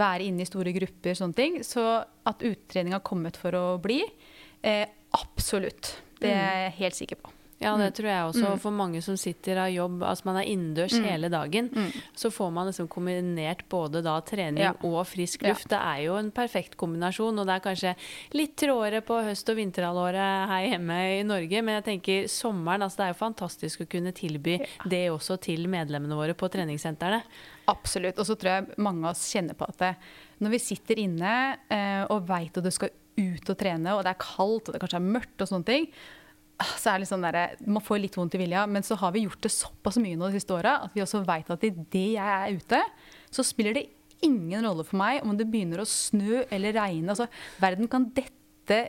[0.00, 1.60] være inne i store grupper, sånne ting.
[1.66, 4.00] Så at uttrening har kommet for å bli,
[4.64, 5.96] eh, absolutt.
[6.16, 6.78] Det er jeg mm.
[6.80, 7.35] helt sikker på.
[7.58, 7.92] Ja, det mm.
[7.96, 8.48] tror jeg også.
[8.52, 8.58] Mm.
[8.60, 11.06] For mange som sitter av jobb, altså man er innendørs mm.
[11.08, 12.02] hele dagen, mm.
[12.20, 14.74] så får man liksom kombinert både da trening ja.
[14.84, 15.64] og frisk luft.
[15.70, 15.72] Ja.
[15.72, 17.94] Det er jo en perfekt kombinasjon, og det er kanskje
[18.36, 23.00] litt trådere på høst- og vinterhalvåret her hjemme i Norge, men jeg tenker sommeren, altså
[23.00, 24.68] det er jo fantastisk å kunne tilby ja.
[24.92, 27.22] det også til medlemmene våre på treningssentrene.
[27.72, 28.20] Absolutt.
[28.20, 29.94] Og så tror jeg mange av oss kjenner på at det,
[30.44, 31.32] når vi sitter inne
[31.72, 34.82] eh, og veit at du skal ut og trene, og det er kaldt og det
[34.82, 35.90] kanskje er mørkt og sånne ting,
[36.80, 39.26] så er det sånn der, Man får litt vondt i vilja, men så har vi
[39.26, 42.16] gjort det såpass mye nå de siste åra at vi også veit at idet jeg
[42.16, 42.80] er ute,
[43.34, 43.88] så spiller det
[44.24, 47.12] ingen rolle for meg om det begynner å snø eller regne.
[47.12, 47.28] Altså,
[47.60, 48.32] verden kan dette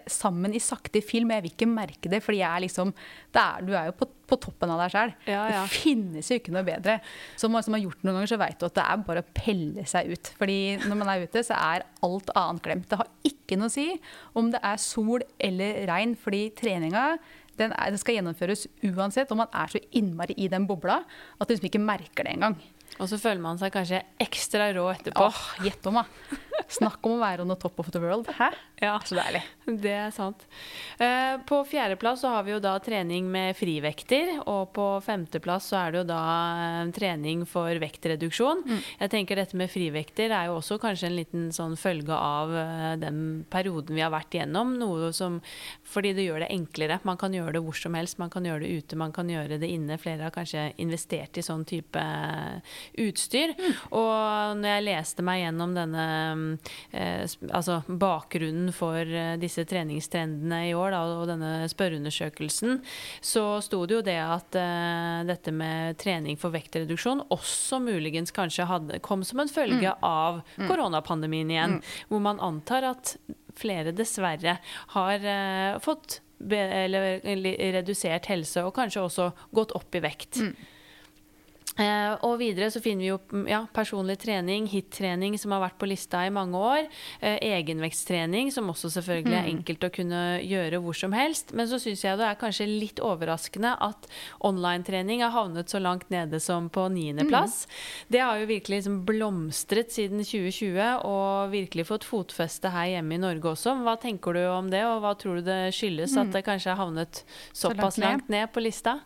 [0.10, 1.30] sammen i sakte film.
[1.36, 2.93] Jeg vil ikke merke det, fordi jeg er liksom
[3.38, 5.12] er, Du er jo på, på toppen av deg sjøl.
[5.30, 5.65] Ja, ja.
[5.67, 6.97] Det finnes jo ikke noe bedre.
[7.38, 9.32] Som man som har gjort noen ganger, så vet du at det er bare å
[9.38, 10.32] pelle seg ut.
[10.39, 12.88] Fordi når man er ute, så er alt annet glemt.
[12.89, 13.89] Det har ikke noe å si
[14.39, 17.12] om det er sol eller regn, fordi treninga
[17.58, 19.32] den, er, den skal gjennomføres uansett.
[19.34, 22.58] Og man er så innmari i den bobla at du liksom ikke merker det engang.
[22.98, 25.28] Og så føler man seg kanskje ekstra rå etterpå.
[25.65, 26.06] Gjett om, da.
[26.80, 28.28] Snakk om å være on the top of the world.
[28.38, 28.50] Hæ?
[28.82, 28.98] Ja.
[29.06, 29.41] Så deilig.
[29.65, 30.43] Det er sant.
[31.02, 35.80] Eh, på fjerdeplass så har vi jo da trening med frivekter, og på femteplass så
[35.80, 36.20] er det jo da
[36.62, 38.62] eh, trening for vektreduksjon.
[38.67, 38.84] Mm.
[39.02, 42.93] Jeg tenker dette med frivekter er jo også kanskje en liten sånn følge av eh,
[43.02, 44.76] den perioden vi har vært gjennom.
[44.78, 45.39] Noe som
[45.88, 47.00] Fordi det gjør det enklere.
[47.08, 48.20] Man kan gjøre det hvor som helst.
[48.22, 49.98] Man kan gjøre det ute, man kan gjøre det inne.
[50.02, 52.04] Flere har kanskje investert i sånn type
[53.04, 53.56] utstyr.
[53.89, 56.08] Og når jeg leste meg gjennom denne
[56.93, 62.81] altså bakgrunnen for eh, disse treningstrendene i år, da, og denne spørreundersøkelsen,
[63.23, 68.67] så sto det jo det at eh, dette med trening for vektreduksjon også muligens kanskje
[68.69, 71.77] hadde, kom som en følge av koronapandemien igjen.
[72.12, 73.17] Hvor man antar at
[73.57, 74.57] flere dessverre
[74.95, 80.41] har eh, fått eller, eller redusert helse, og kanskje også gått opp i vekt.
[81.78, 85.78] Eh, og videre så finner vi jo mm, ja, personlig trening, hit-trening som har vært
[85.78, 86.88] på lista i mange år.
[87.22, 91.54] Eh, egenveksttrening, som også selvfølgelig er enkelt å kunne gjøre hvor som helst.
[91.58, 94.10] Men så syns jeg det er kanskje litt overraskende at
[94.48, 97.66] online-trening har havnet så langt nede som på niendeplass.
[98.12, 103.22] Det har jo virkelig liksom blomstret siden 2020 og virkelig fått fotfeste her hjemme i
[103.22, 103.78] Norge også.
[103.86, 106.82] Hva tenker du om det, og hva tror du det skyldes at det kanskje har
[106.82, 108.08] havnet såpass langt ned.
[108.08, 109.00] langt ned på lista?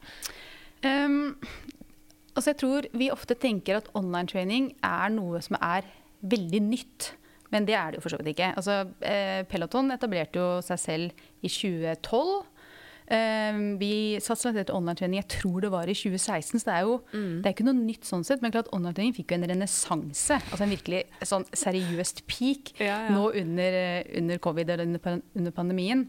[0.81, 1.35] Um,
[2.35, 5.87] altså jeg tror vi ofte tenker at online-training er noe som er
[6.21, 7.11] veldig nytt.
[7.51, 8.53] Men det er det jo for så vidt ikke.
[8.55, 12.45] Altså, eh, Peloton etablerte jo seg selv i 2012.
[13.11, 13.91] Eh, vi
[14.23, 16.61] satsa etter online-trening, jeg tror det var i 2016.
[16.61, 18.41] Så det er jo det er ikke noe nytt sånn sett.
[18.41, 20.37] Men klart online-trening fikk jo en renessanse.
[20.39, 23.09] Altså en virkelig sånn seriøst peak Ja, ja.
[23.11, 26.07] nå under, eh, under covid eller under, under pandemien.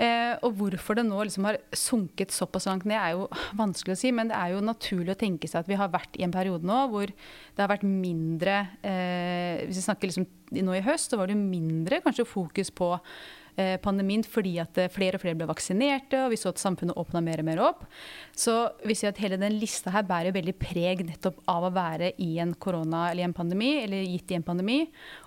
[0.00, 3.26] Eh, og hvorfor det nå liksom har sunket såpass langt ned, er jo
[3.60, 4.12] vanskelig å si.
[4.16, 6.66] Men det er jo naturlig å tenke seg at vi har vært i en periode
[6.66, 11.20] nå hvor det har vært mindre eh, Hvis vi snakker liksom nå i høst, så
[11.20, 12.88] var det jo mindre kanskje fokus på
[13.60, 16.98] eh, pandemien fordi at eh, flere og flere ble vaksinerte, og vi så at samfunnet
[16.98, 17.84] åpna mer og mer opp.
[18.32, 22.14] Så vi ser at hele den lista her bærer veldig preg nettopp av å være
[22.24, 24.80] i en korona eller en pandemi, eller gitt i en pandemi.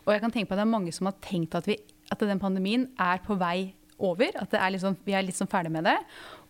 [0.03, 1.77] Og jeg kan tenke på at det er mange som har tenkt at, vi,
[2.09, 3.73] at den pandemien er på vei
[4.03, 4.35] over.
[4.39, 5.97] At det er liksom, vi er litt sånn ferdig med det.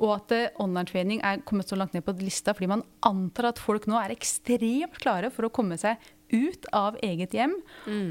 [0.02, 3.62] Og at eh, online-trening er kommet så langt ned på lista fordi man antar at
[3.62, 6.02] folk nå er ekstremt klare for å komme seg
[6.34, 7.52] ut av eget hjem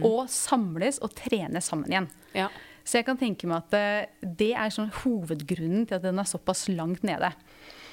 [0.07, 2.07] og samles og trene sammen igjen.
[2.39, 2.47] Ja.
[2.87, 6.29] Så jeg kan tenke meg at eh, det er sånn hovedgrunnen til at den er
[6.29, 7.33] såpass langt nede.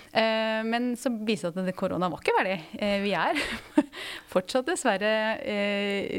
[0.10, 2.58] Eh, men så viser det at korona var ikke ferdig.
[2.82, 3.38] Eh, vi er
[4.34, 6.18] fortsatt dessverre eh,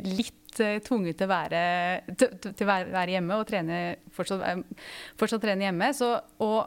[0.50, 1.62] litt eh, tvunget til å være,
[2.18, 3.78] til, til være, være hjemme og trene,
[4.12, 4.64] fortsatt,
[5.18, 5.92] fortsatt trene hjemme.
[5.94, 6.58] Så, og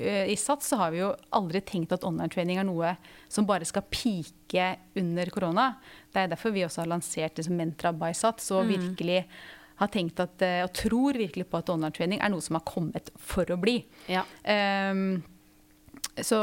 [0.00, 2.94] uh, i SATS så har vi jo aldri tenkt at online-trening er noe
[3.28, 5.72] som bare skal pike under korona.
[6.12, 9.24] Det er derfor vi også har lansert liksom Mentra by SATS og virkelig
[9.80, 13.08] har tenkt at, eh, og tror virkelig på at online-trening er noe som har kommet
[13.16, 13.78] for å bli.
[14.12, 14.26] Ja.
[14.44, 15.22] Um,
[16.20, 16.36] så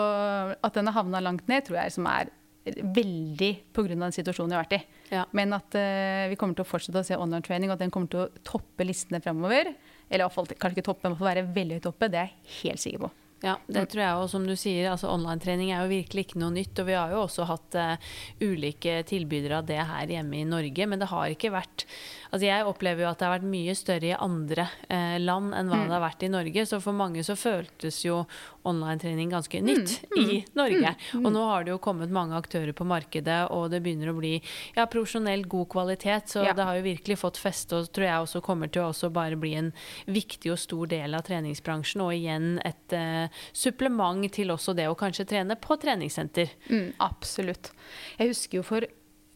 [0.63, 2.31] at den har havna langt ned, tror jeg som er
[2.75, 3.95] veldig pga.
[3.95, 4.82] den situasjonen vi har vært i.
[5.13, 5.27] Ja.
[5.38, 8.12] Men at uh, vi kommer til å fortsette å se online-training, og at den kommer
[8.12, 9.73] til å toppe listene fremover.
[10.08, 12.12] Eller i hvert fall kanskje ikke toppe, men få være veldig høyt oppe.
[12.12, 13.13] Det er jeg helt sikker på.
[13.45, 14.27] Ja, det tror jeg òg.
[14.32, 16.80] Som du sier, altså online-trening er jo virkelig ikke noe nytt.
[16.82, 20.88] Og vi har jo også hatt uh, ulike tilbydere av det her hjemme i Norge.
[20.89, 21.86] Men det har ikke vært
[22.32, 25.70] Altså jeg opplever jo at det har vært mye større i andre eh, land enn
[25.72, 26.66] hva det har vært i Norge.
[26.68, 28.22] Så for mange så føltes jo
[28.68, 30.92] online-trening ganske nytt i Norge.
[31.22, 34.34] Og nå har det jo kommet mange aktører på markedet, og det begynner å bli
[34.76, 36.34] ja, profesjonell god kvalitet.
[36.36, 36.54] Så Ja.
[36.58, 39.40] det har jo virkelig fått feste, og tror jeg også kommer til å også bare
[39.40, 39.72] bli en
[40.06, 42.04] viktig og stor del av treningsbransjen.
[42.04, 46.52] Og igjen et eh, supplement til også det å kanskje trene på treningssenter.
[46.70, 47.72] Mm, absolutt.
[48.20, 48.86] Jeg husker jo for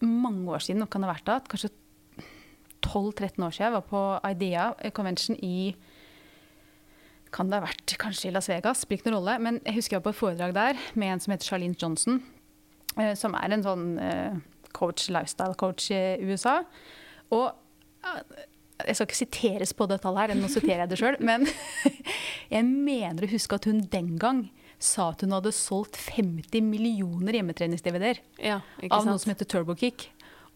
[0.02, 1.70] mange år siden, nå kan det ha vært da, kanskje
[2.86, 5.76] 12-13 år siden, jeg var på Idea Convention i
[7.32, 9.36] kan det ha vært kanskje i Las Vegas, spiller ikke noen rolle.
[9.40, 12.18] Men jeg husker jeg var på et foredrag der med en som heter Charlene Johnson.
[13.00, 14.34] eh, Som er en sånn eh,
[14.76, 16.58] coach, lifestyle coach i USA.
[17.32, 17.54] Og
[18.04, 18.46] eh,
[18.84, 21.20] jeg skal ikke siteres på det tallet her, nå siterer jeg det sjøl.
[21.24, 21.48] Men
[22.56, 24.50] jeg mener å huske at hun den gang
[24.82, 30.10] sa at hun hadde solgt 50 millioner hjemmetrenings-DVD-er Ja, av noe som heter TurboKick.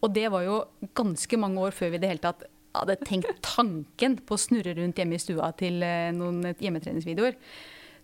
[0.04, 0.60] Og det var jo
[0.98, 2.44] ganske mange år før vi i det hele tatt
[2.76, 7.38] hadde tenkt tanken på å snurre rundt hjemme i stua til eh, noen hjemmetreningsvideoer.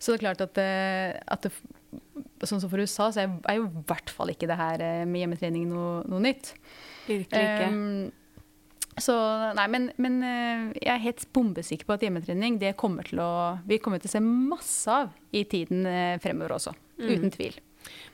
[0.01, 1.53] Så det er klart at, eh, at det,
[2.43, 5.23] sånn som for USA, så er jo i hvert fall ikke det her eh, med
[5.23, 6.53] hjemmetrening noe, noe nytt.
[7.07, 7.69] Virkelig ikke.
[7.69, 9.13] Um, så
[9.57, 10.19] nei, men, men,
[10.77, 13.31] jeg er helt bombesikker på at hjemmetrening det kommer til å,
[13.65, 15.87] vi kommer til å se masse av i tiden
[16.21, 16.75] fremover også.
[16.99, 17.07] Mm.
[17.09, 17.57] Uten tvil.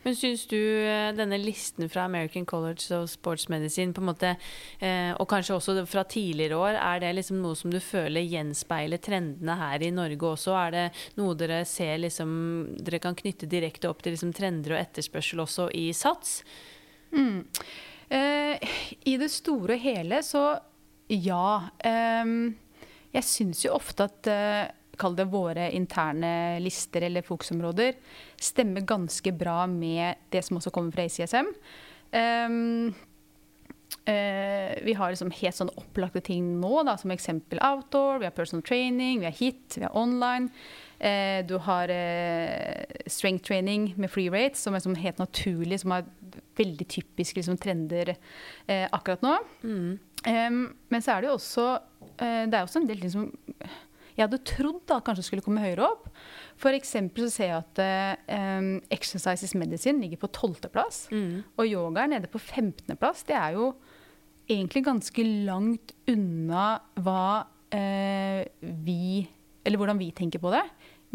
[0.04, 4.34] Men syns du eh, denne listen fra American College of Sports Medicine, på en måte,
[4.80, 9.02] eh, og kanskje også fra tidligere år, er det liksom noe som du føler gjenspeiler
[9.04, 10.56] trendene her i Norge også?
[10.60, 10.86] Er det
[11.20, 12.30] noe dere ser liksom
[12.80, 16.40] Dere kan knytte direkte opp til liksom trender og etterspørsel også i SATS?
[17.16, 17.46] Mm.
[18.10, 18.72] Eh,
[19.10, 20.44] I det store og hele så
[21.10, 21.70] ja.
[21.82, 22.34] Eh,
[23.10, 24.68] jeg syns jo ofte at eh,
[25.00, 27.96] kall det våre interne lister eller fokusområder,
[28.40, 31.54] stemmer ganske bra med det som også kommer fra ACSM.
[32.10, 37.62] Um, ehm, uh, eh, vi har liksom helt sånn opplagte ting nå, da, som eksempel
[37.66, 40.50] outdoor, vi har personal training, vi har hit, vi har online.
[41.00, 45.96] Uh, du har uh, strength training med free rates, som er som helt naturlig, som
[45.96, 46.10] er
[46.60, 48.18] veldig typiske liksom, trender
[48.68, 49.38] akkurat nå.
[49.64, 49.94] Mm.
[50.28, 50.58] Um,
[50.92, 51.66] men så er det jo også
[52.20, 53.30] Det er også en del ting som
[54.20, 56.10] jeg hadde trodd da kanskje skulle komme høyere opp.
[56.60, 57.80] For så ser jeg at
[58.60, 61.08] um, exercise is medicine ligger på 12.-plass.
[61.14, 61.46] Mm.
[61.56, 63.24] Og yoga er nede på 15.-plass.
[63.30, 63.72] Det er jo
[64.50, 66.66] egentlig ganske langt unna
[67.00, 69.28] hva uh, vi
[69.64, 70.66] Eller hvordan vi tenker på det.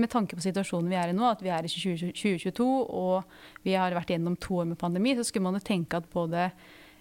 [0.01, 3.23] Med tanke på situasjonen vi er i nå, at vi er i 2022 og
[3.67, 6.49] vi har vært gjennom to år med pandemi, så skulle man jo tenke at både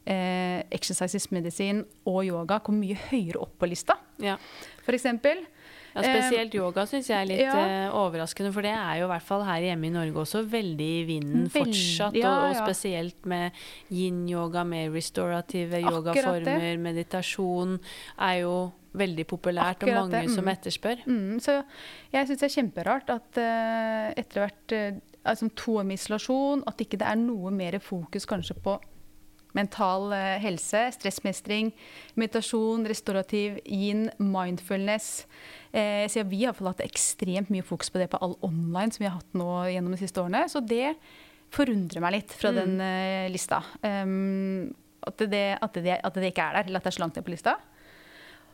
[0.05, 3.97] eh, exercises medicine og yoga kom mye høyere opp på lista.
[4.21, 4.37] Ja.
[4.85, 5.41] For eksempel.
[5.93, 7.53] Ja, Spesielt yoga syns jeg er litt ja.
[7.53, 10.89] uh, overraskende, for det er jo i hvert fall her hjemme i Norge også veldig
[10.89, 12.17] i vinden fortsatt.
[12.17, 13.53] Ja, og, og, spesielt med
[13.93, 17.77] yin-yoga, mer restorative yogaformer, meditasjon
[18.17, 18.55] er jo
[18.97, 20.33] veldig populært, Akkurat og mange mm.
[20.35, 21.05] som etterspør.
[21.09, 21.37] Mm.
[21.41, 21.59] Så
[22.13, 26.65] jeg syns det er kjemperart at uh, etter hvert uh, altså, to år med isolasjon,
[26.69, 28.77] at ikke det er noe mer fokus kanskje på
[29.53, 30.11] mental
[30.41, 31.71] helse, stressmestring,
[32.19, 35.25] meditasjon, restaurativ, yin, mindfulness.
[35.73, 39.09] Eh, så vi har hatt ekstremt mye fokus på det på all online som vi
[39.09, 40.45] har hatt nå gjennom de siste årene.
[40.51, 40.93] Så det
[41.53, 42.59] forundrer meg litt fra mm.
[42.59, 43.63] den eh, lista.
[43.81, 44.69] Um,
[45.01, 47.17] at, det, at, det, at, det, ikke er der, eller at det er så langt
[47.17, 47.57] ned på lista.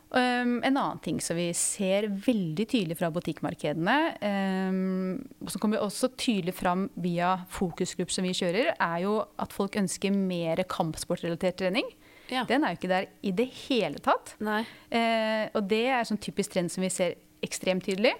[0.10, 5.84] Um, en annen ting som vi ser veldig tydelig fra butikkmarkedene, um, og som kommer
[5.86, 11.60] også tydelig fram via fokusgrupp som vi kjører, er jo at folk ønsker mer kampsportrelatert
[11.62, 11.86] trening.
[12.34, 12.42] Ja.
[12.50, 14.34] Den er jo ikke der i det hele tatt.
[14.42, 17.14] Uh, og det er sånn typisk trend som vi ser
[17.46, 18.16] ekstremt tydelig.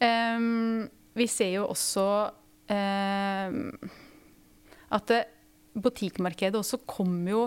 [0.00, 2.08] Um, vi ser jo også
[4.96, 5.10] at
[5.78, 7.42] butikkmarkedet også kommer jo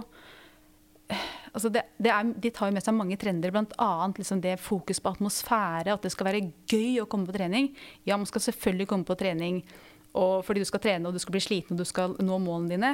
[1.54, 3.92] altså det, det er, De tar jo med seg mange trender, bl.a.
[4.18, 7.72] Liksom det fokus på atmosfære, at det skal være gøy å komme på trening.
[8.08, 9.64] Ja, man skal selvfølgelig komme på trening
[10.10, 12.94] fordi du skal trene og du skal bli sliten og du skal nå målene dine.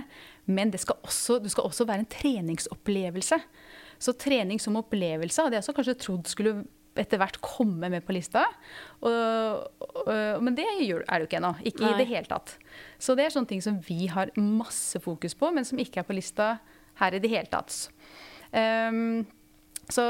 [0.52, 3.39] Men det skal også, du skal også være en treningsopplevelse.
[4.04, 6.65] Så trening som opplevelse hadde jeg også kanskje trodd skulle
[7.00, 8.46] etter hvert komme med på lista.
[9.04, 10.12] Og, og,
[10.44, 11.54] men det er det jo ikke ennå.
[11.68, 11.91] Ikke Nei.
[11.91, 12.56] i det hele tatt.
[13.00, 16.08] Så det er sånne ting som vi har masse fokus på, men som ikke er
[16.08, 16.56] på lista
[17.02, 17.89] her i det hele tatt.
[18.56, 19.26] Um,
[19.91, 20.06] så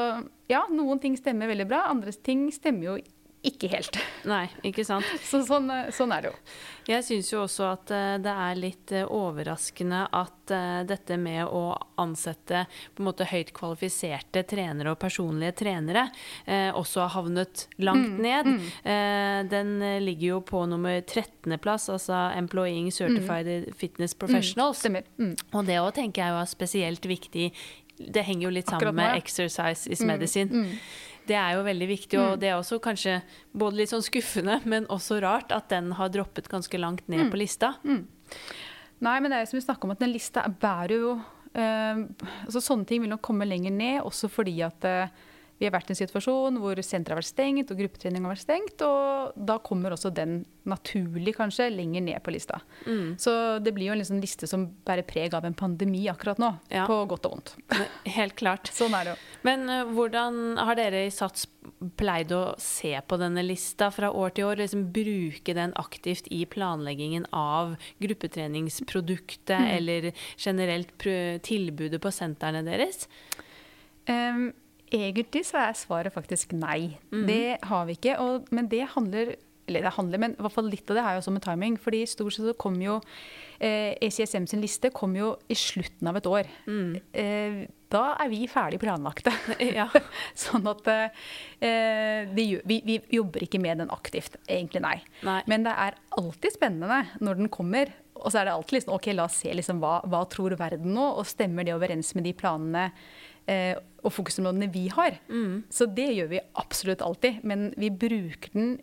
[0.47, 2.97] ja, noen ting stemmer veldig bra, andre ting stemmer jo
[3.45, 3.97] ikke helt.
[4.25, 5.05] Nei, ikke sant.
[5.29, 6.37] Så sånn, sånn, er det jo.
[6.89, 10.31] Jeg syns jo også at uh, det er litt uh, overraskende at
[10.85, 16.03] dette med å ansette på en måte høyt kvalifiserte trenere og personlige trenere
[16.77, 18.49] også har havnet langt mm, ned.
[18.51, 19.47] Mm.
[19.49, 19.71] den
[20.05, 23.73] ligger jo på nummer 13.-plass, altså Employing Certified mm.
[23.73, 24.85] Fitness mm, Professionals.
[24.85, 27.49] Mm, og det òg tenker jeg er spesielt viktig.
[27.97, 30.65] Det henger jo litt sammen med exercise is mm, medicine.
[31.25, 32.41] Det er jo veldig viktig, og mm.
[32.41, 33.19] det er også kanskje
[33.57, 37.31] både litt sånn skuffende, men også rart at den har droppet ganske langt ned mm.
[37.33, 37.73] på lista.
[37.87, 38.03] Mm.
[39.05, 41.15] Nei, men det er som vi snakker om at den lista bærer jo
[41.57, 42.03] eh,
[42.45, 45.89] altså Sånne ting vil nok komme lenger ned, også fordi at eh, vi har vært
[45.89, 48.81] i en situasjon hvor senteret har vært stengt og gruppetrening har vært stengt.
[48.83, 52.59] Og da kommer også den naturlig kanskje lenger ned på lista.
[52.83, 53.15] Mm.
[53.21, 53.31] Så
[53.63, 56.51] det blir jo en liksom liste som bærer preg av en pandemi akkurat nå.
[56.73, 56.83] Ja.
[56.89, 57.53] På godt og vondt.
[58.17, 58.71] Helt klart.
[58.75, 59.21] sånn er det jo.
[59.47, 61.47] Men uh, hvordan har dere i Sats
[61.95, 64.59] pleid å se på denne lista fra år til år?
[64.65, 69.71] Liksom bruke den aktivt i planleggingen av gruppetreningsproduktet mm.
[69.77, 71.07] eller generelt
[71.47, 73.07] tilbudet på sentrene deres?
[74.05, 74.51] Um,
[74.95, 76.95] Egentlig så er svaret faktisk nei.
[77.11, 77.25] Mm.
[77.27, 78.19] Det har vi ikke.
[78.23, 81.15] Og, men det handler eller det handler, men i hvert fall litt av det er
[81.15, 81.77] jo også med timing.
[81.81, 82.97] fordi stort sett så kommer jo
[83.57, 86.49] eh, sin liste kom jo i slutten av et år.
[86.69, 89.33] Eh, da er vi ferdig planlagte.
[89.79, 89.87] Ja.
[90.45, 94.37] sånn at eh, det vi, vi jobber ikke med den aktivt.
[94.45, 94.97] Egentlig nei.
[95.25, 95.41] Nei.
[95.49, 97.89] Men det er alltid spennende når den kommer.
[98.21, 100.93] Og så er det alltid liksom, ok, la oss se liksom, hva, hva tror verden
[100.95, 102.87] nå, og stemmer det overens med de planene
[103.51, 103.75] eh,
[104.05, 105.17] og fokusområdene vi har.
[105.73, 107.41] Så det gjør vi absolutt alltid.
[107.43, 108.75] Men vi bruker den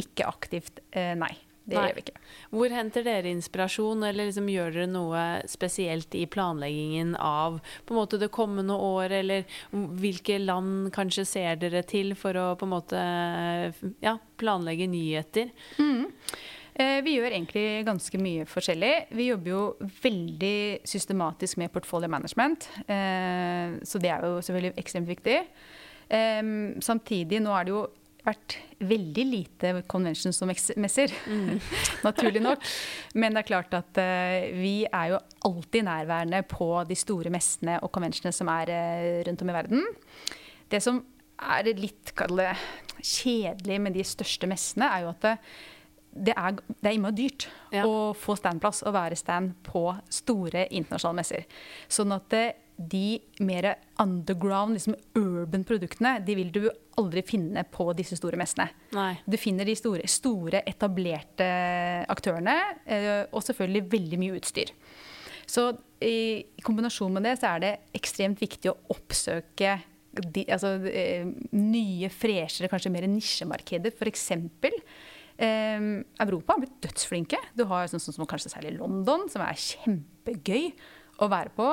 [0.00, 0.78] ikke aktivt.
[0.96, 1.34] Eh, nei,
[1.64, 1.82] det Nei.
[1.88, 2.22] gjør vi ikke.
[2.54, 8.00] Hvor henter dere inspirasjon, eller liksom gjør dere noe spesielt i planleggingen av på en
[8.00, 9.44] måte det kommende året, eller
[10.00, 13.04] hvilke land kanskje ser dere til for å på en måte
[14.02, 15.52] ja, planlegge nyheter?
[15.78, 16.26] Eh,
[17.04, 18.92] Vi gjør egentlig ganske mye forskjellig.
[19.16, 19.62] Vi jobber jo
[20.02, 25.40] veldig systematisk med portfolio management, eh, så det er jo selvfølgelig ekstremt viktig.
[26.84, 27.86] Samtidig, nå er det jo
[28.22, 31.14] vært veldig lite conventions og messer, messer,
[32.06, 32.62] naturlig nok.
[33.18, 37.80] Men det er klart at eh, vi er jo alltid nærværende på de store messene
[37.82, 39.84] og conventionene som er eh, rundt om i verden.
[40.70, 41.02] Det som
[41.42, 42.52] er litt det,
[43.02, 45.30] kjedelig med de største messene, er jo at
[46.12, 47.86] det, er, det er innmari dyrt Ja.
[47.88, 51.46] å få standplass og være stand på store internasjonale messer.
[51.88, 52.44] Sånn at det,
[52.76, 53.68] de mer
[54.00, 56.66] underground, liksom urban produktene, de vil du
[57.00, 58.68] aldri finne på disse store messene.
[58.96, 59.14] Nei.
[59.28, 61.46] Du finner de store, store etablerte
[62.12, 62.56] aktørene,
[62.86, 64.72] eh, og selvfølgelig veldig mye utstyr.
[65.46, 65.70] Så
[66.02, 69.78] i kombinasjon med det så er det ekstremt viktig å oppsøke
[70.12, 71.24] de, altså, eh,
[71.56, 73.94] nye, freshere, kanskje mer nisjemarkeder.
[73.96, 74.82] For Eh,
[75.38, 77.38] Europa har blitt dødsflinke.
[77.56, 80.72] Du har sånn sånn som kanskje særlig London, som er kjempegøy
[81.22, 81.66] å være på.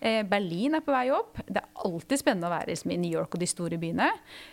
[0.00, 1.40] Eh, Berlin er på vei opp.
[1.46, 4.10] Det er alltid spennende å være liksom, i New York og de store byene.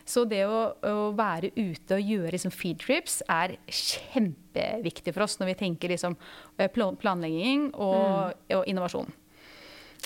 [0.08, 5.38] Så det å, å være ute og gjøre liksom, field trips er kjempeviktig for oss
[5.42, 6.18] når vi tenker liksom,
[6.58, 9.12] eh, plan- planlegging og, og innovasjon.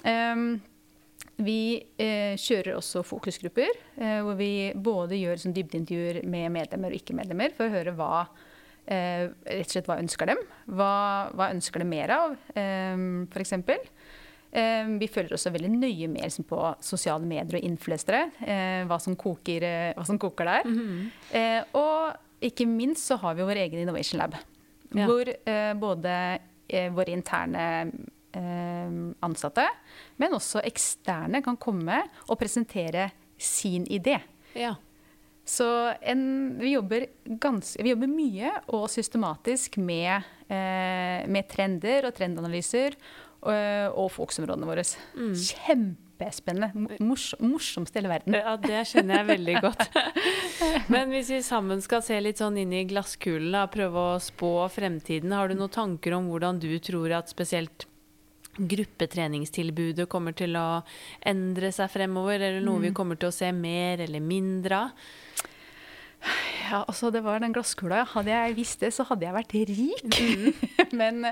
[0.10, 0.48] Ehm,
[1.42, 7.00] vi eh, kjører også fokusgrupper, eh, hvor vi både gjør sånn dybdeintervjuer med medlemmer og
[7.00, 8.12] ikke-medlemmer for å høre hva
[8.86, 10.44] eh, rett og slett hva ønsker dem.
[10.70, 10.92] Hva,
[11.34, 13.02] hva ønsker de mer av, eh,
[13.34, 13.56] f.eks.
[14.54, 18.28] Eh, vi følger også veldig nøye med liksom, på sosiale medier og influensere.
[18.46, 20.70] Eh, hva, som koker, eh, hva som koker der.
[21.34, 24.38] eh, og ikke minst så har vi vår egen Innovation Lab.
[24.94, 25.08] Ja.
[25.10, 25.26] Hvor
[25.80, 26.16] både
[26.94, 27.64] våre interne
[28.34, 29.68] ansatte,
[30.18, 34.18] men også eksterne kan komme og presentere sin idé.
[34.58, 34.76] Ja.
[35.46, 42.16] Så en, vi, jobber gans, vi jobber mye og systematisk med, eh, med trender og
[42.16, 42.96] trendanalyser
[43.44, 43.52] og,
[44.00, 44.86] og fokusområdene våre.
[45.18, 46.96] Kjempespennende.
[47.04, 48.40] Mors, morsomste i hele verden.
[48.40, 49.84] Ja, det skjønner jeg veldig godt.
[50.94, 54.54] Men hvis vi sammen skal se litt sånn inn i glasskulen, og prøve å spå
[54.72, 57.90] fremtiden, har du noen tanker om hvordan du tror at spesielt
[58.58, 60.84] gruppetreningstilbudet kommer til å
[61.26, 62.40] endre seg fremover?
[62.40, 65.10] Eller noe vi kommer til å se mer eller mindre av?
[66.70, 68.06] Ja, altså det var den glasskula.
[68.14, 70.20] Hadde jeg visst det, så hadde jeg vært rik.
[71.00, 71.26] men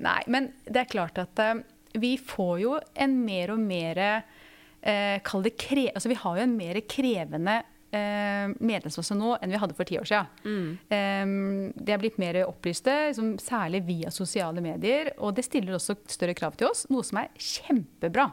[0.00, 1.60] nei, men det er klart at uh,
[2.00, 5.18] vi får jo en mer og mer uh,
[5.60, 5.90] kre...
[5.92, 9.98] Altså vi har jo en mer krevende eh, medlemsmasse nå enn vi hadde for ti
[10.00, 10.30] år siden.
[10.44, 11.72] Mm.
[11.78, 15.12] de er blitt mer opplyste, liksom, særlig via sosiale medier.
[15.22, 18.28] Og det stiller også større krav til oss, noe som er kjempebra.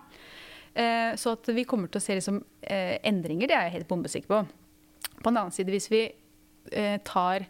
[0.74, 3.90] Eh, så at vi kommer til å se liksom, eh, endringer, det er jeg helt
[3.90, 4.42] bombesikker på.
[5.22, 6.04] På den annen side, hvis vi
[6.72, 7.48] eh, tar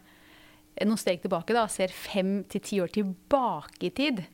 [0.82, 4.24] noen steg tilbake og ser fem til ti år tilbake i tid,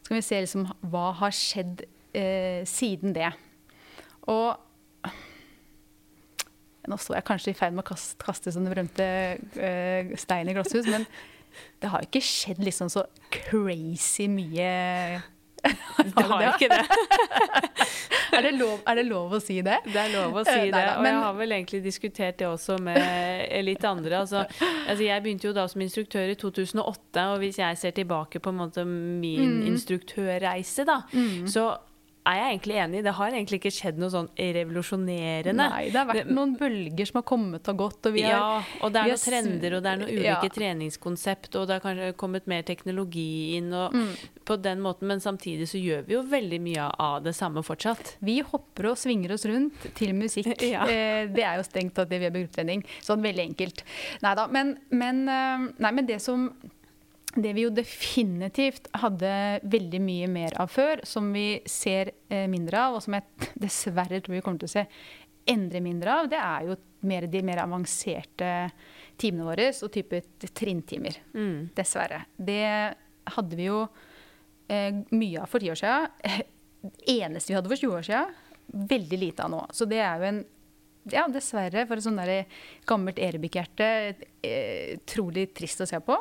[0.00, 3.32] så kan vi se liksom, hva har skjedd eh, siden det.
[4.30, 4.54] Og
[6.88, 9.10] nå står jeg kanskje i ferd med å kaste, kaste sånne berømte
[9.60, 11.04] eh, stein i glasshus, men
[11.82, 13.04] det har ikke skjedd liksom så
[13.34, 15.20] crazy mye
[16.16, 16.84] Det har ikke det.
[18.36, 19.76] er, det lov, er det lov å si det?
[19.84, 20.84] Det er lov å si Eh, det.
[20.96, 24.22] Og jeg har vel egentlig diskutert det også med litt andre.
[24.22, 24.46] Altså,
[24.88, 28.54] altså jeg begynte jo da som instruktør i 2008, og hvis jeg ser tilbake på
[28.56, 31.02] min instruktørreise, da,
[31.44, 31.68] så
[32.30, 33.02] er jeg egentlig enig.
[33.06, 35.66] Det har egentlig ikke skjedd noe sånn revolusjonerende.
[35.70, 38.08] Nei, det har vært noen bølger som har kommet og gått.
[38.10, 40.36] Og vi har, ja, og det er noen trender, og det er noen ja.
[40.38, 44.10] ulike treningskonsept, og det har kanskje kommet mer teknologi inn, og Mm.
[44.46, 48.16] på den måten, men samtidig så gjør vi jo veldig mye av det samme fortsatt.
[48.20, 50.52] Vi hopper og svinger oss rundt til musikk.
[50.70, 50.84] Ja.
[50.86, 52.84] Eh, det er jo strengt tatt det vi gjør på gruppetrening.
[53.02, 53.82] Sånn veldig enkelt.
[54.22, 56.50] Neida, men, men, eh, nei, men det som
[57.34, 59.32] det vi jo definitivt hadde
[59.70, 64.20] veldig mye mer av før, som vi ser eh, mindre av, og som jeg dessverre
[64.20, 64.86] tror vi kommer til å se
[65.50, 66.76] endre mindre av, det er jo
[67.08, 68.50] mer, de mer avanserte
[69.20, 70.20] timene våre og type
[70.56, 71.16] trinntimer.
[71.34, 71.70] Mm.
[71.76, 72.24] Dessverre.
[72.36, 72.66] Det
[73.36, 73.84] hadde vi jo
[74.68, 76.08] eh, mye av for ti år siden.
[76.82, 78.34] Det eneste vi hadde for 20 år siden.
[78.90, 79.62] Veldig lite av nå.
[79.74, 80.42] Så det er jo en
[81.10, 82.20] ja, dessverre, for et sånt
[82.88, 83.88] gammelt Erebik-hjerte,
[84.44, 84.98] eh,
[85.56, 86.18] trist å se på.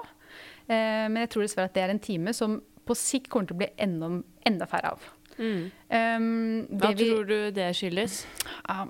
[0.69, 3.57] Eh, men jeg tror dessverre at det er en time som på sikt kommer til
[3.57, 4.09] å bli enda,
[4.49, 5.07] enda færre av.
[5.39, 5.71] Mm.
[5.89, 8.23] Um, Hva vi- tror du det skyldes?
[8.67, 8.87] Uh,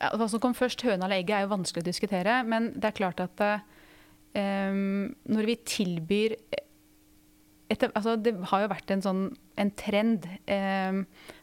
[0.00, 2.40] ja, Hva som kom først, høna eller egget, er jo vanskelig å diskutere.
[2.48, 6.36] Men det er klart at eh, når vi tilbyr
[7.72, 9.22] etter, altså Det har jo vært en sånn
[9.58, 10.26] en trend.
[10.46, 11.00] Um,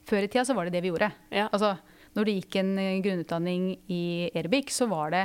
[0.08, 1.10] før i tida så var det det vi gjorde.
[1.34, 1.50] Ja.
[1.52, 1.74] Altså,
[2.16, 4.04] når det gikk en eh, grunnutdanning i
[4.38, 5.24] Erbik, så var det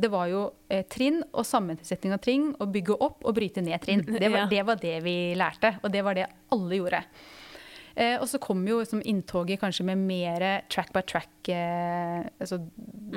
[0.00, 3.80] det var jo eh, trinn og sammensetning av trinn, å bygge opp og bryte ned
[3.84, 4.02] trinn.
[4.20, 4.48] Det var, Ja.
[4.50, 7.02] det var det vi lærte, og det var det alle gjorde.
[8.00, 12.60] Eh, og så kom jo liksom inntoget kanskje med mer track by track eh, altså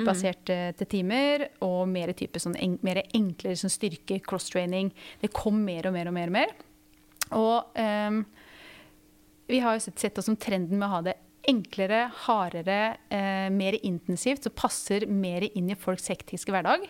[0.04, 4.90] basert eh, til timer, og mer type sånn en, mer enklere sånn styrke, cross-training.
[5.22, 6.54] Det kom mer og mer og mer og mer.
[7.38, 8.24] Og ehm,
[9.48, 11.14] vi har jo sett, sett oss som trenden med å ha det
[11.50, 16.86] enklere, hardere, eh, mer intensivt, som passer mer inn i folks hektiske hverdag.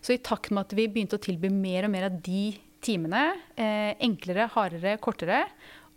[0.00, 3.34] Så i takt med at vi begynte å tilby mer og mer av de timene,
[3.56, 5.44] eh, enklere, hardere, kortere,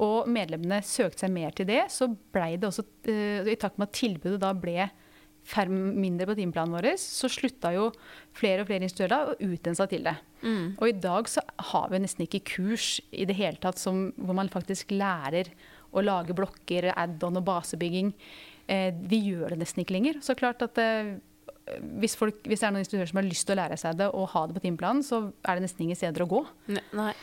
[0.04, 3.90] og medlemmene søkte seg mer til det, så blei det også eh, I takt med
[3.90, 4.90] at tilbudet da ble
[5.68, 7.90] mindre på timeplanen vår, så slutta jo
[8.34, 10.16] flere og flere instruktører å utdanne seg til det.
[10.42, 10.76] Mm.
[10.80, 14.38] Og i dag så har vi nesten ikke kurs i det hele tatt som, hvor
[14.40, 15.52] man faktisk lærer
[15.94, 18.12] å lage blokker, add-on og basebygging.
[18.68, 20.20] Eh, vi gjør det nesten ikke lenger.
[20.26, 21.16] Så klart at eh,
[22.02, 24.10] hvis, folk, hvis det er noen institusjoner som har lyst til å lære seg det
[24.12, 26.44] og ha det på timeplanen, så er det nesten ingen steder å gå.
[26.98, 27.14] Nei.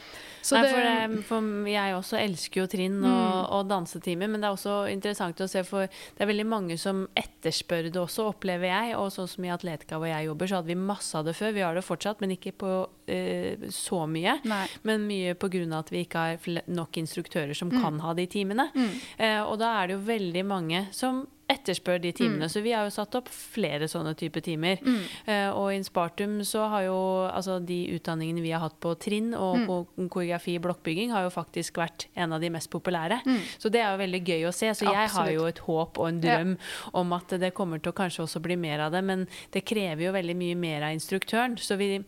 [0.42, 4.48] Så Nei, for, det, for jeg også elsker jo trinn og, og dansetimer, men det
[4.48, 8.70] er også interessant å se, for det er veldig mange som etterspør det også, opplever
[8.70, 8.94] jeg.
[8.98, 11.54] Og sånn som i Atletica hvor jeg jobber, så hadde vi masse av det før.
[11.56, 12.72] Vi har det fortsatt, men ikke på
[13.10, 14.38] eh, så mye.
[14.48, 14.64] Nei.
[14.88, 15.66] Men mye pga.
[15.80, 18.70] at vi ikke har nok instruktører som kan ha de timene.
[18.74, 18.94] Mm.
[19.18, 22.46] Eh, og da er det jo veldig mange som etterspør de timene.
[22.48, 24.78] Så vi har jo satt opp flere sånne type timer.
[24.86, 25.00] Mm.
[25.26, 26.96] Uh, og i Inspartum så har jo
[27.28, 29.66] altså de utdanningene vi har hatt på trinn og Mm.
[29.66, 33.20] på koreografi og blokkbygging, har jo faktisk vært en av de mest populære.
[33.58, 34.70] Så det er jo veldig gøy å se.
[34.74, 35.34] Så jeg har Mm.
[35.34, 36.56] Jo et håp og en drøm
[36.94, 40.06] om at det kommer til å kanskje også bli mer av det, men det krever
[40.06, 41.56] jo veldig mye mer av instruktøren.
[41.58, 42.04] Så vi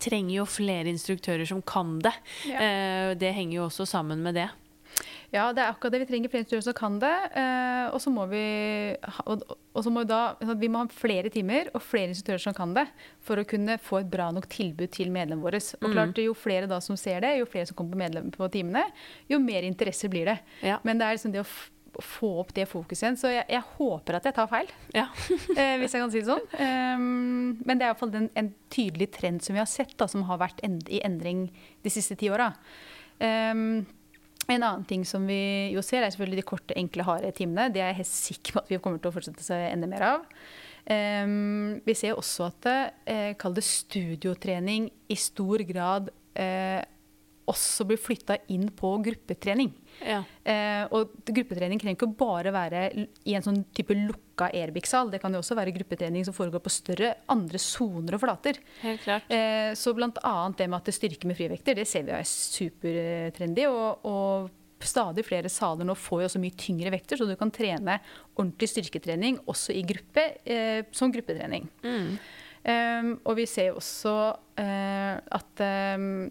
[0.00, 2.12] trenger jo flere instruktører som kan det.
[2.46, 2.58] Ja.
[2.60, 4.48] Eh, det henger jo også sammen med det.
[5.34, 6.02] Ja, det er akkurat det.
[6.04, 7.14] Vi trenger flere instruktører som kan det.
[7.42, 8.42] Eh, og så må vi
[9.26, 12.42] og, og så må vi da altså, Vi må ha flere timer og flere instruktører
[12.46, 12.86] som kan det,
[13.26, 15.62] for å kunne få et bra nok tilbud til medlemmene våre.
[15.80, 18.86] Og klart, Jo flere da som ser det, jo flere som kommer på, på timene,
[19.30, 20.38] jo mer interesse blir det.
[20.66, 20.80] Ja.
[20.86, 21.50] Men det er liksom det å
[22.02, 23.18] få opp det fokuset igjen.
[23.20, 25.06] Så jeg, jeg håper at jeg tar feil, Ja.
[25.58, 26.46] eh, hvis jeg kan si det sånn.
[26.60, 30.26] Um, men det er iallfall en, en tydelig trend som vi har sett, da, som
[30.30, 31.48] har vært end i endring
[31.84, 32.52] de siste ti åra.
[33.16, 33.86] Um,
[34.54, 37.68] en annen ting som vi jo ser, er selvfølgelig de korte, enkle, harde timene.
[37.74, 39.90] Det er jeg helt sikker på at vi kommer til å fortsette å se enda
[39.90, 40.26] mer av.
[40.86, 46.78] Um, vi ser også at eh, kall det studiotrening i stor grad eh,
[47.50, 49.72] også blir flytta inn på gruppetrening.
[50.04, 50.20] Ja.
[50.44, 55.10] Eh, og gruppetrening trenger ikke bare være i en sånn type lukka Airbic-sal.
[55.12, 58.60] Det kan jo også være gruppetrening som foregår på større andre soner og flater.
[58.82, 59.32] Helt klart.
[59.32, 63.66] Eh, så annet det med at det styrker med frivekter, det ser vi er supertrendy.
[63.72, 67.52] Og, og stadig flere saler nå får jo også mye tyngre vekter, så du kan
[67.54, 68.00] trene
[68.36, 71.70] ordentlig styrketrening også i gruppe eh, som gruppetrening.
[71.86, 72.18] Mm.
[72.66, 74.12] Um, og vi ser jo også
[74.58, 75.60] uh, at
[75.96, 76.26] um,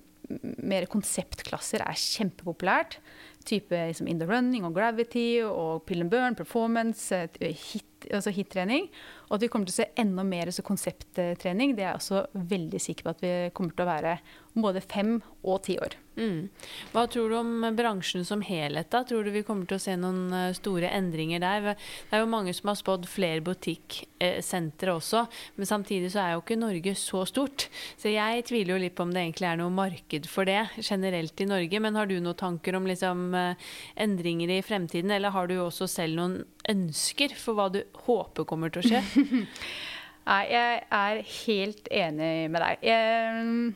[0.68, 2.98] mer konseptklasser er kjempepopulært.
[3.46, 8.34] Type liksom in the running og gravity og pill and burn, performance, eh, hit, altså
[8.34, 8.90] hit-trening.
[9.30, 12.26] Og at vi kommer til å se enda mer så konsepttrening, det er jeg også
[12.56, 14.18] veldig sikker på at vi kommer til å være
[14.56, 15.96] både fem og ti år.
[16.16, 16.48] Mm.
[16.94, 18.88] Hva tror du om bransjen som helhet?
[18.94, 19.02] da?
[19.04, 21.76] Tror du vi kommer til å se noen eh, store endringer der?
[21.76, 25.26] Det er jo mange som har spådd flere butikksentre også,
[25.60, 27.68] men samtidig så er jo ikke Norge så stort.
[28.00, 31.44] Så jeg tviler jo litt på om det egentlig er noe marked for det generelt
[31.44, 31.84] i Norge.
[31.84, 33.68] Men har du noen tanker om liksom, eh,
[34.08, 36.40] endringer i fremtiden, eller har du også selv noen
[36.72, 39.04] ønsker for hva du håper kommer til å skje?
[40.26, 42.86] Nei, jeg er helt enig med deg.
[42.88, 43.76] Jeg,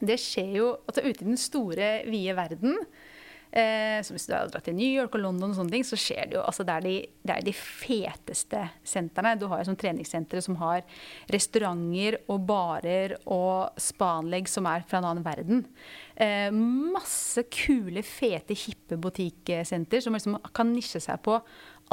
[0.00, 2.80] det skjer jo altså Ute i den store, vide verden,
[3.50, 5.98] eh, som hvis du har dratt til New York og London, og sånne ting, så
[6.00, 6.94] skjer det jo altså Det er de,
[7.26, 9.36] det er de feteste sentrene.
[9.40, 10.82] Du har jo sånn treningssentre som har
[11.32, 15.64] restauranter og barer og spanlegg som er fra en annen verden.
[16.16, 21.40] Eh, masse kule, fete, hippe butikksenter som liksom kan nisje seg på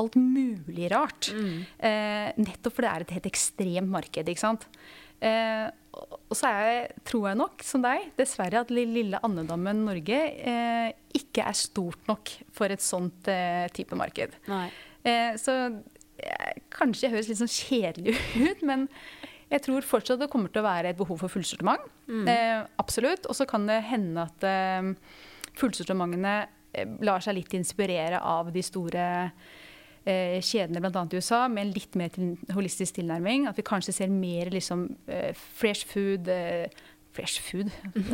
[0.01, 1.29] alt mulig rart.
[1.77, 4.29] Eh, nettopp fordi det er et helt ekstremt marked.
[4.29, 4.67] ikke sant?
[5.23, 10.19] Eh, og så er jeg, tror jeg nok, som deg, dessverre at lille andedammen Norge
[10.19, 14.33] eh, ikke er stort nok for et sånt eh, type marked.
[15.05, 18.17] Eh, så eh, kanskje jeg høres litt sånn kjedelig
[18.49, 18.87] ut, men
[19.53, 21.85] jeg tror fortsatt det kommer til å være et behov for fullsortiment.
[22.09, 22.25] Mm.
[22.31, 23.29] Eh, absolutt.
[23.29, 24.47] Og så kan det hende at
[25.59, 26.37] fullsortimentene
[27.05, 29.51] lar seg litt inspirere av de store eh,
[30.05, 31.03] kjedene bl.a.
[31.07, 33.47] i USA med en litt mer til, holistisk tilnærming.
[33.47, 36.67] At vi kanskje ser mer liksom eh, fresh food eh,
[37.13, 37.69] Fresh food?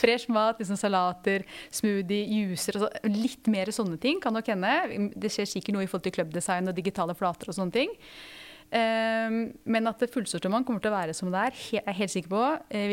[0.00, 4.72] Fresh mat, liksom salater, smoothie, juicer altså Litt mer sånne ting kan nok hende.
[5.20, 7.92] Det skjer sikkert noe i forhold til klubbdesign og digitale flater og sånne ting.
[8.74, 9.36] Um,
[9.68, 12.44] men at fullsortiment kommer til å være som det er, jeg er helt sikker på.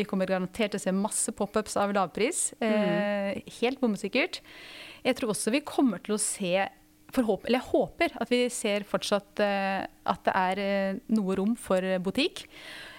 [0.02, 2.50] Vi kommer garantert til å se masse pop-ups av lavpris.
[2.60, 3.40] Mm.
[3.62, 4.42] Helt bombesikkert.
[5.02, 6.54] Jeg tror også vi kommer til å se
[7.12, 11.84] eller jeg håper at vi ser fortsatt uh, at det er uh, noe rom for
[12.00, 12.46] butikk.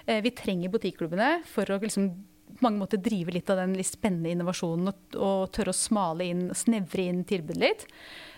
[0.06, 2.12] Uh, vi trenger butikklubbene for å liksom,
[2.54, 6.30] på mange måter drive litt av den litt spennende innovasjonen og, og tørre å smale
[6.30, 7.88] inn, snevre inn tilbudet litt.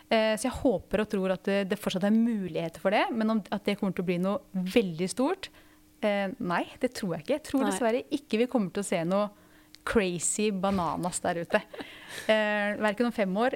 [0.07, 3.41] så jeg håper og tror at det, det, fortsatt er muligheter for det, men om,
[3.51, 5.49] at det kommer til å bli noe veldig stort
[6.05, 7.33] Nei, det tror jeg ikke.
[7.33, 7.69] Jeg tror nei.
[7.71, 9.44] dessverre ikke vi kommer til å se noe
[9.85, 11.61] crazy bananas der ute.
[12.27, 13.55] Eh, verken om fem år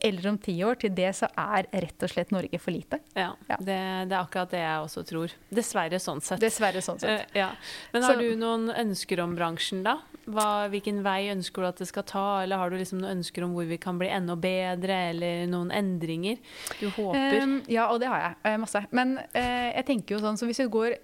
[0.00, 0.78] eller om ti år.
[0.80, 3.00] Til det så er rett og slett Norge for lite.
[3.14, 3.58] Ja, ja.
[3.58, 3.78] Det,
[4.10, 5.34] det, er akkurat det jeg også tror.
[5.52, 6.40] Dessverre sånn sett.
[6.42, 7.26] Dessverre sånn sett.
[7.30, 7.50] Eh, ja.
[7.94, 9.98] Men har så, du noen ønsker om bransjen, da?
[10.34, 13.46] Hva, hvilken vei ønsker du at det skal ta, eller har du liksom noen ønsker
[13.46, 16.40] om hvor vi kan bli enda bedre, eller noen endringer
[16.80, 17.40] du håper?
[17.42, 18.38] Um, ja, og det har jeg.
[18.46, 18.84] Uh, masse.
[18.96, 20.96] Men uh, jeg tenker jo sånn, så hvis vi går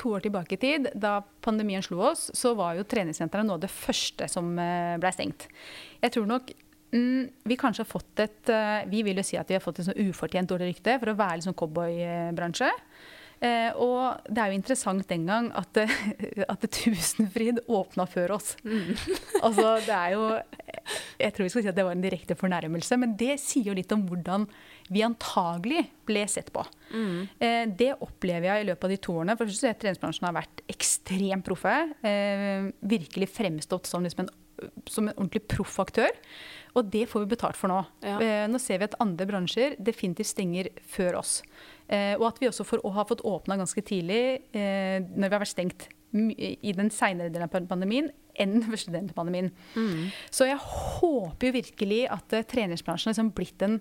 [0.00, 3.64] to år tilbake i tid, da pandemien slo oss, så var jo treningssentrene noe av
[3.64, 5.48] det første som ble stengt.
[6.00, 6.52] Jeg tror nok
[6.92, 9.78] Mm, vi kanskje har fått et uh, Vi vil jo si at vi har fått
[9.78, 12.70] et sånn ufortjent dårlig rykte for å være litt sånn cowboybransje.
[13.40, 15.78] Uh, og det er jo interessant den gang at,
[16.52, 18.52] at Tusenfryd åpna før oss.
[18.64, 18.90] Mm.
[19.40, 20.26] altså, det er jo
[21.20, 23.76] Jeg tror vi skal si at det var en direkte fornærmelse, men det sier jo
[23.76, 24.44] litt om hvordan
[24.90, 26.64] vi antagelig ble sett på.
[26.90, 27.18] Mm.
[27.38, 29.36] Eh, det opplever jeg i løpet av de to årene.
[29.38, 31.76] For jeg treningsbransjen har vært ekstremt proffe.
[32.80, 34.32] virkelig fremstått som, liksom en,
[34.90, 36.10] som en ordentlig proff aktør.
[36.78, 37.80] Og det får vi betalt for nå.
[38.04, 38.18] Ja.
[38.22, 41.40] Eh, nå ser vi at andre bransjer definitivt stenger før oss.
[41.90, 44.22] Eh, og at vi også får, har fått åpna ganske tidlig
[44.54, 48.08] eh, når vi har vært stengt i den seinere delen av pandemien
[48.40, 49.50] enn den første delen av pandemien.
[49.76, 50.08] Mm.
[50.32, 53.76] Så jeg håper jo virkelig at uh, treningsbransjen har liksom blitt en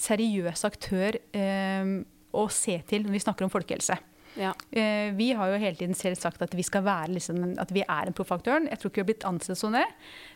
[0.00, 1.90] seriøs aktør uh,
[2.34, 3.98] å se til når vi snakker om folkehelse.
[4.34, 4.52] Ja.
[4.74, 7.84] Uh, vi har jo hele tiden selv sagt at vi skal være liksom, at vi
[7.86, 8.68] er en proffaktøren.
[8.70, 9.84] Jeg tror ikke vi har blitt ansett som det.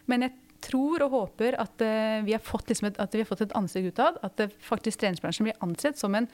[0.06, 0.34] Men jeg
[0.64, 4.20] tror og håper at, uh, vi, har fått, liksom et, har fått et ansikt utad.
[4.26, 6.30] At faktisk treningsbransjen blir ansett som en,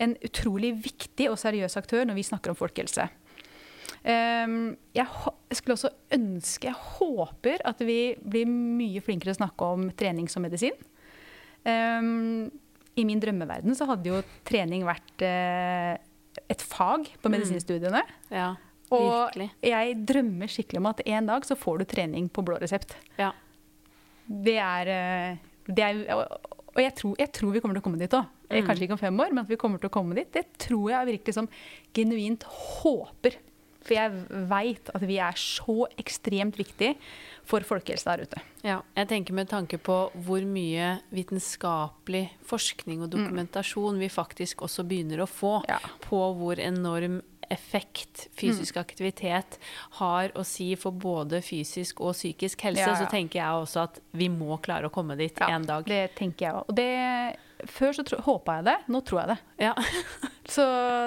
[0.00, 3.08] en, utrolig viktig og seriøs aktør når vi snakker om folkehelse.
[4.00, 5.04] Um, jeg,
[5.58, 10.28] skulle også ønske, jeg håper at vi blir mye flinkere til å snakke om trening
[10.30, 10.76] som medisin.
[11.68, 12.48] Um,
[12.96, 15.98] I min drømmeverden så hadde jo trening vært uh,
[16.48, 17.36] et fag på mm.
[17.36, 18.02] medisinstudiene.
[18.30, 18.34] Mm.
[18.38, 18.48] Ja,
[18.90, 22.96] og jeg drømmer skikkelig om at en dag så får du trening på blå resept.
[23.20, 23.30] Ja
[24.30, 25.36] det er, eh,
[25.66, 26.26] det er
[26.70, 28.26] Og jeg tror, jeg tror, vi kommer til å komme dit òg.
[28.46, 28.62] Mm.
[28.62, 30.90] Kanskje ikke om fem år, men at vi kommer til å komme dit, det tror
[30.92, 31.48] jeg virkelig som
[31.92, 33.34] genuint håper.
[33.80, 36.92] For jeg veit at vi er så ekstremt viktig
[37.48, 38.42] for folkehelsa der ute.
[38.66, 43.14] Ja, jeg tenker med tanke på hvor mye vitenskapelig forskning og mm.
[43.16, 44.04] dokumentasjon mm.
[44.04, 45.80] vi faktisk også begynner å få ja.
[46.04, 47.20] på hvor enorm
[47.50, 48.80] effekt fysisk mm.
[48.80, 49.56] aktivitet
[49.98, 52.98] har å si for både fysisk og psykisk helse, ja, ja.
[53.00, 55.88] så tenker jeg også at vi må klare å komme dit ja, en dag.
[55.88, 57.40] Det tenker jeg òg.
[57.70, 59.40] Før så håpa jeg det, nå tror jeg det.
[59.66, 59.74] Ja.
[60.50, 60.64] så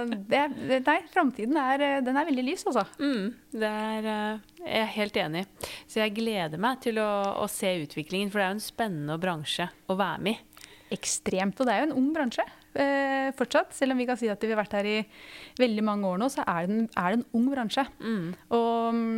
[0.08, 0.42] det,
[0.86, 2.86] nei, framtiden er, den er veldig lys, altså.
[3.02, 5.44] Mm, det er eh, jeg er helt enig.
[5.92, 7.10] Så jeg gleder meg til å,
[7.44, 11.60] å se utviklingen, for det er jo en spennende bransje å være med i ekstremt.
[11.60, 12.46] Og det er jo en ung bransje
[12.80, 13.74] eh, fortsatt.
[13.76, 14.98] Selv om vi kan si at vi har vært her i
[15.60, 17.86] veldig mange år nå, så er det en, er det en ung bransje.
[18.00, 18.28] Mm.
[18.56, 19.18] Og mm,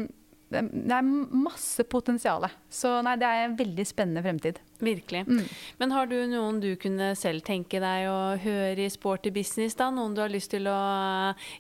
[0.54, 0.62] det,
[0.94, 2.46] er masse potensial.
[2.70, 4.60] Så nei, det er en veldig spennende fremtid.
[4.84, 5.24] Virkelig.
[5.28, 5.44] Mm.
[5.82, 9.78] Men har du noen du kunne selv tenke deg å høre i sporty business?
[9.80, 9.90] da?
[9.94, 10.78] Noen du har lyst til å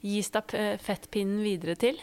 [0.05, 1.99] gi stafettpinnen videre til?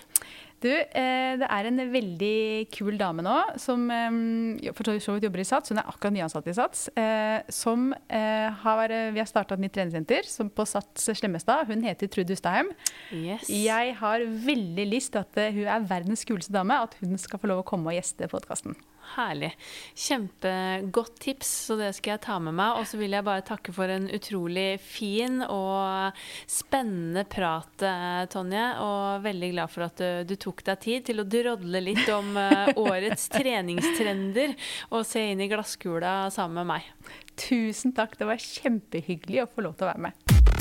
[0.63, 5.43] Du, eh, det er en veldig kul dame nå som eh, for så vidt jobber
[5.43, 5.73] i SATS.
[5.73, 6.85] Hun er akkurat nyansatt i SATS.
[6.99, 11.67] Eh, som har, vi har starta et nytt treningssenter på SATS Slemmestad.
[11.71, 12.71] Hun heter Trud Ustaheim.
[13.11, 13.51] Yes.
[13.51, 16.79] Jeg har veldig lyst til at hun er verdens kuleste dame.
[16.87, 18.77] At hun skal få lov å komme og gjeste podkasten.
[19.13, 19.51] Herlig.
[19.99, 22.79] Kjempegodt tips, så det skal jeg ta med meg.
[22.81, 26.17] Og så vil jeg bare takke for en utrolig fin og
[26.51, 28.65] spennende prat, eh, Tonje.
[28.85, 32.37] Og veldig glad for at du, du tok deg tid til å drodle litt om
[32.39, 34.57] uh, årets treningstrender
[34.91, 37.19] og se inn i glasskula sammen med meg.
[37.37, 38.17] Tusen takk.
[38.19, 40.52] Det var kjempehyggelig å få lov til å være med.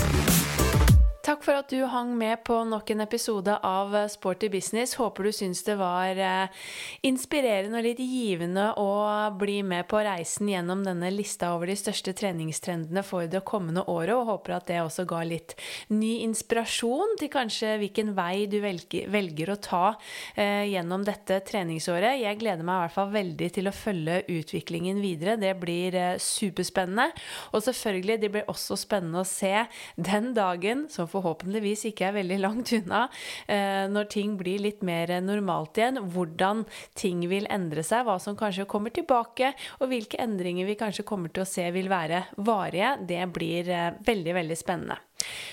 [1.21, 4.95] Takk for at du hang med på nok en episode av Sporty business.
[4.97, 6.61] Håper du syns det var eh,
[7.05, 8.87] inspirerende og litt givende å
[9.37, 14.15] bli med på reisen gjennom denne lista over de største treningstrendene for det kommende året,
[14.15, 15.53] og håper at det også ga litt
[15.93, 19.83] ny inspirasjon til kanskje hvilken vei du velger, velger å ta
[20.33, 22.17] eh, gjennom dette treningsåret.
[22.23, 25.37] Jeg gleder meg i hvert fall veldig til å følge utviklingen videre.
[25.37, 27.11] Det blir eh, superspennende.
[27.53, 29.67] Og selvfølgelig, det blir også spennende å se
[30.01, 33.03] den dagen som forhåpentligvis ikke er veldig langt unna,
[33.47, 36.65] eh, når ting blir litt mer normalt igjen, hvordan
[36.97, 41.33] ting vil endre seg, hva som kanskje kommer tilbake, og hvilke endringer vi kanskje kommer
[41.33, 44.99] til å se vil være varige, det blir eh, veldig, veldig spennende.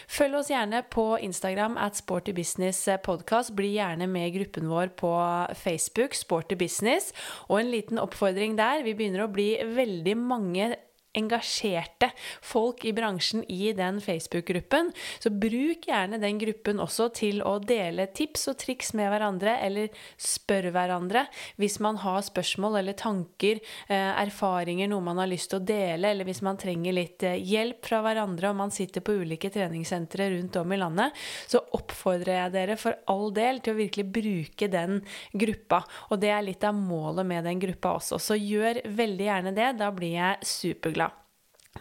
[0.08, 3.52] Følg oss gjerne på Instagram at Sporty Business Podcast.
[3.56, 5.12] Bli gjerne med i gruppen vår på
[5.60, 7.12] Facebook, Sporty Business.
[7.48, 8.84] Og en liten oppfordring der.
[8.86, 10.72] Vi begynner å bli veldig mange
[11.16, 12.10] engasjerte
[12.44, 14.92] folk i bransjen i den Facebook-gruppen.
[15.18, 19.88] Så bruk gjerne den gruppen også til å dele tips og triks med hverandre, eller
[20.20, 21.24] spør hverandre
[21.58, 26.12] hvis man har spørsmål eller tanker, eh, erfaringer, noe man har lyst til å dele,
[26.12, 30.30] eller hvis man trenger litt eh, hjelp fra hverandre og man sitter på ulike treningssentre
[30.34, 34.70] rundt om i landet, så oppfordrer jeg dere for all del til å virkelig bruke
[34.70, 35.00] den
[35.32, 35.82] gruppa.
[36.12, 38.20] Og det er litt av målet med den gruppa også.
[38.22, 39.72] Så gjør veldig gjerne det.
[39.78, 41.07] Da blir jeg superglad.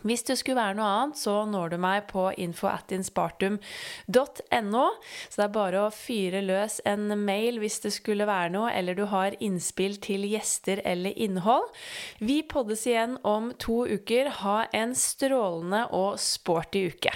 [0.06, 4.86] Hvis det skulle være noe annet, så når du meg på info.inspartum.no.
[5.30, 8.94] Så det er bare å fyre løs en mail hvis det skulle være noe, eller
[8.98, 11.68] du har innspill til gjester eller innhold.
[12.20, 14.30] Vi poddes igjen om to uker.
[14.44, 17.14] Ha en strålende og sporty uke.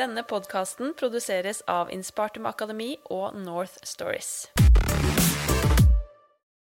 [0.00, 4.48] Denne podkasten produseres av Inspartum Akademi og North Stories.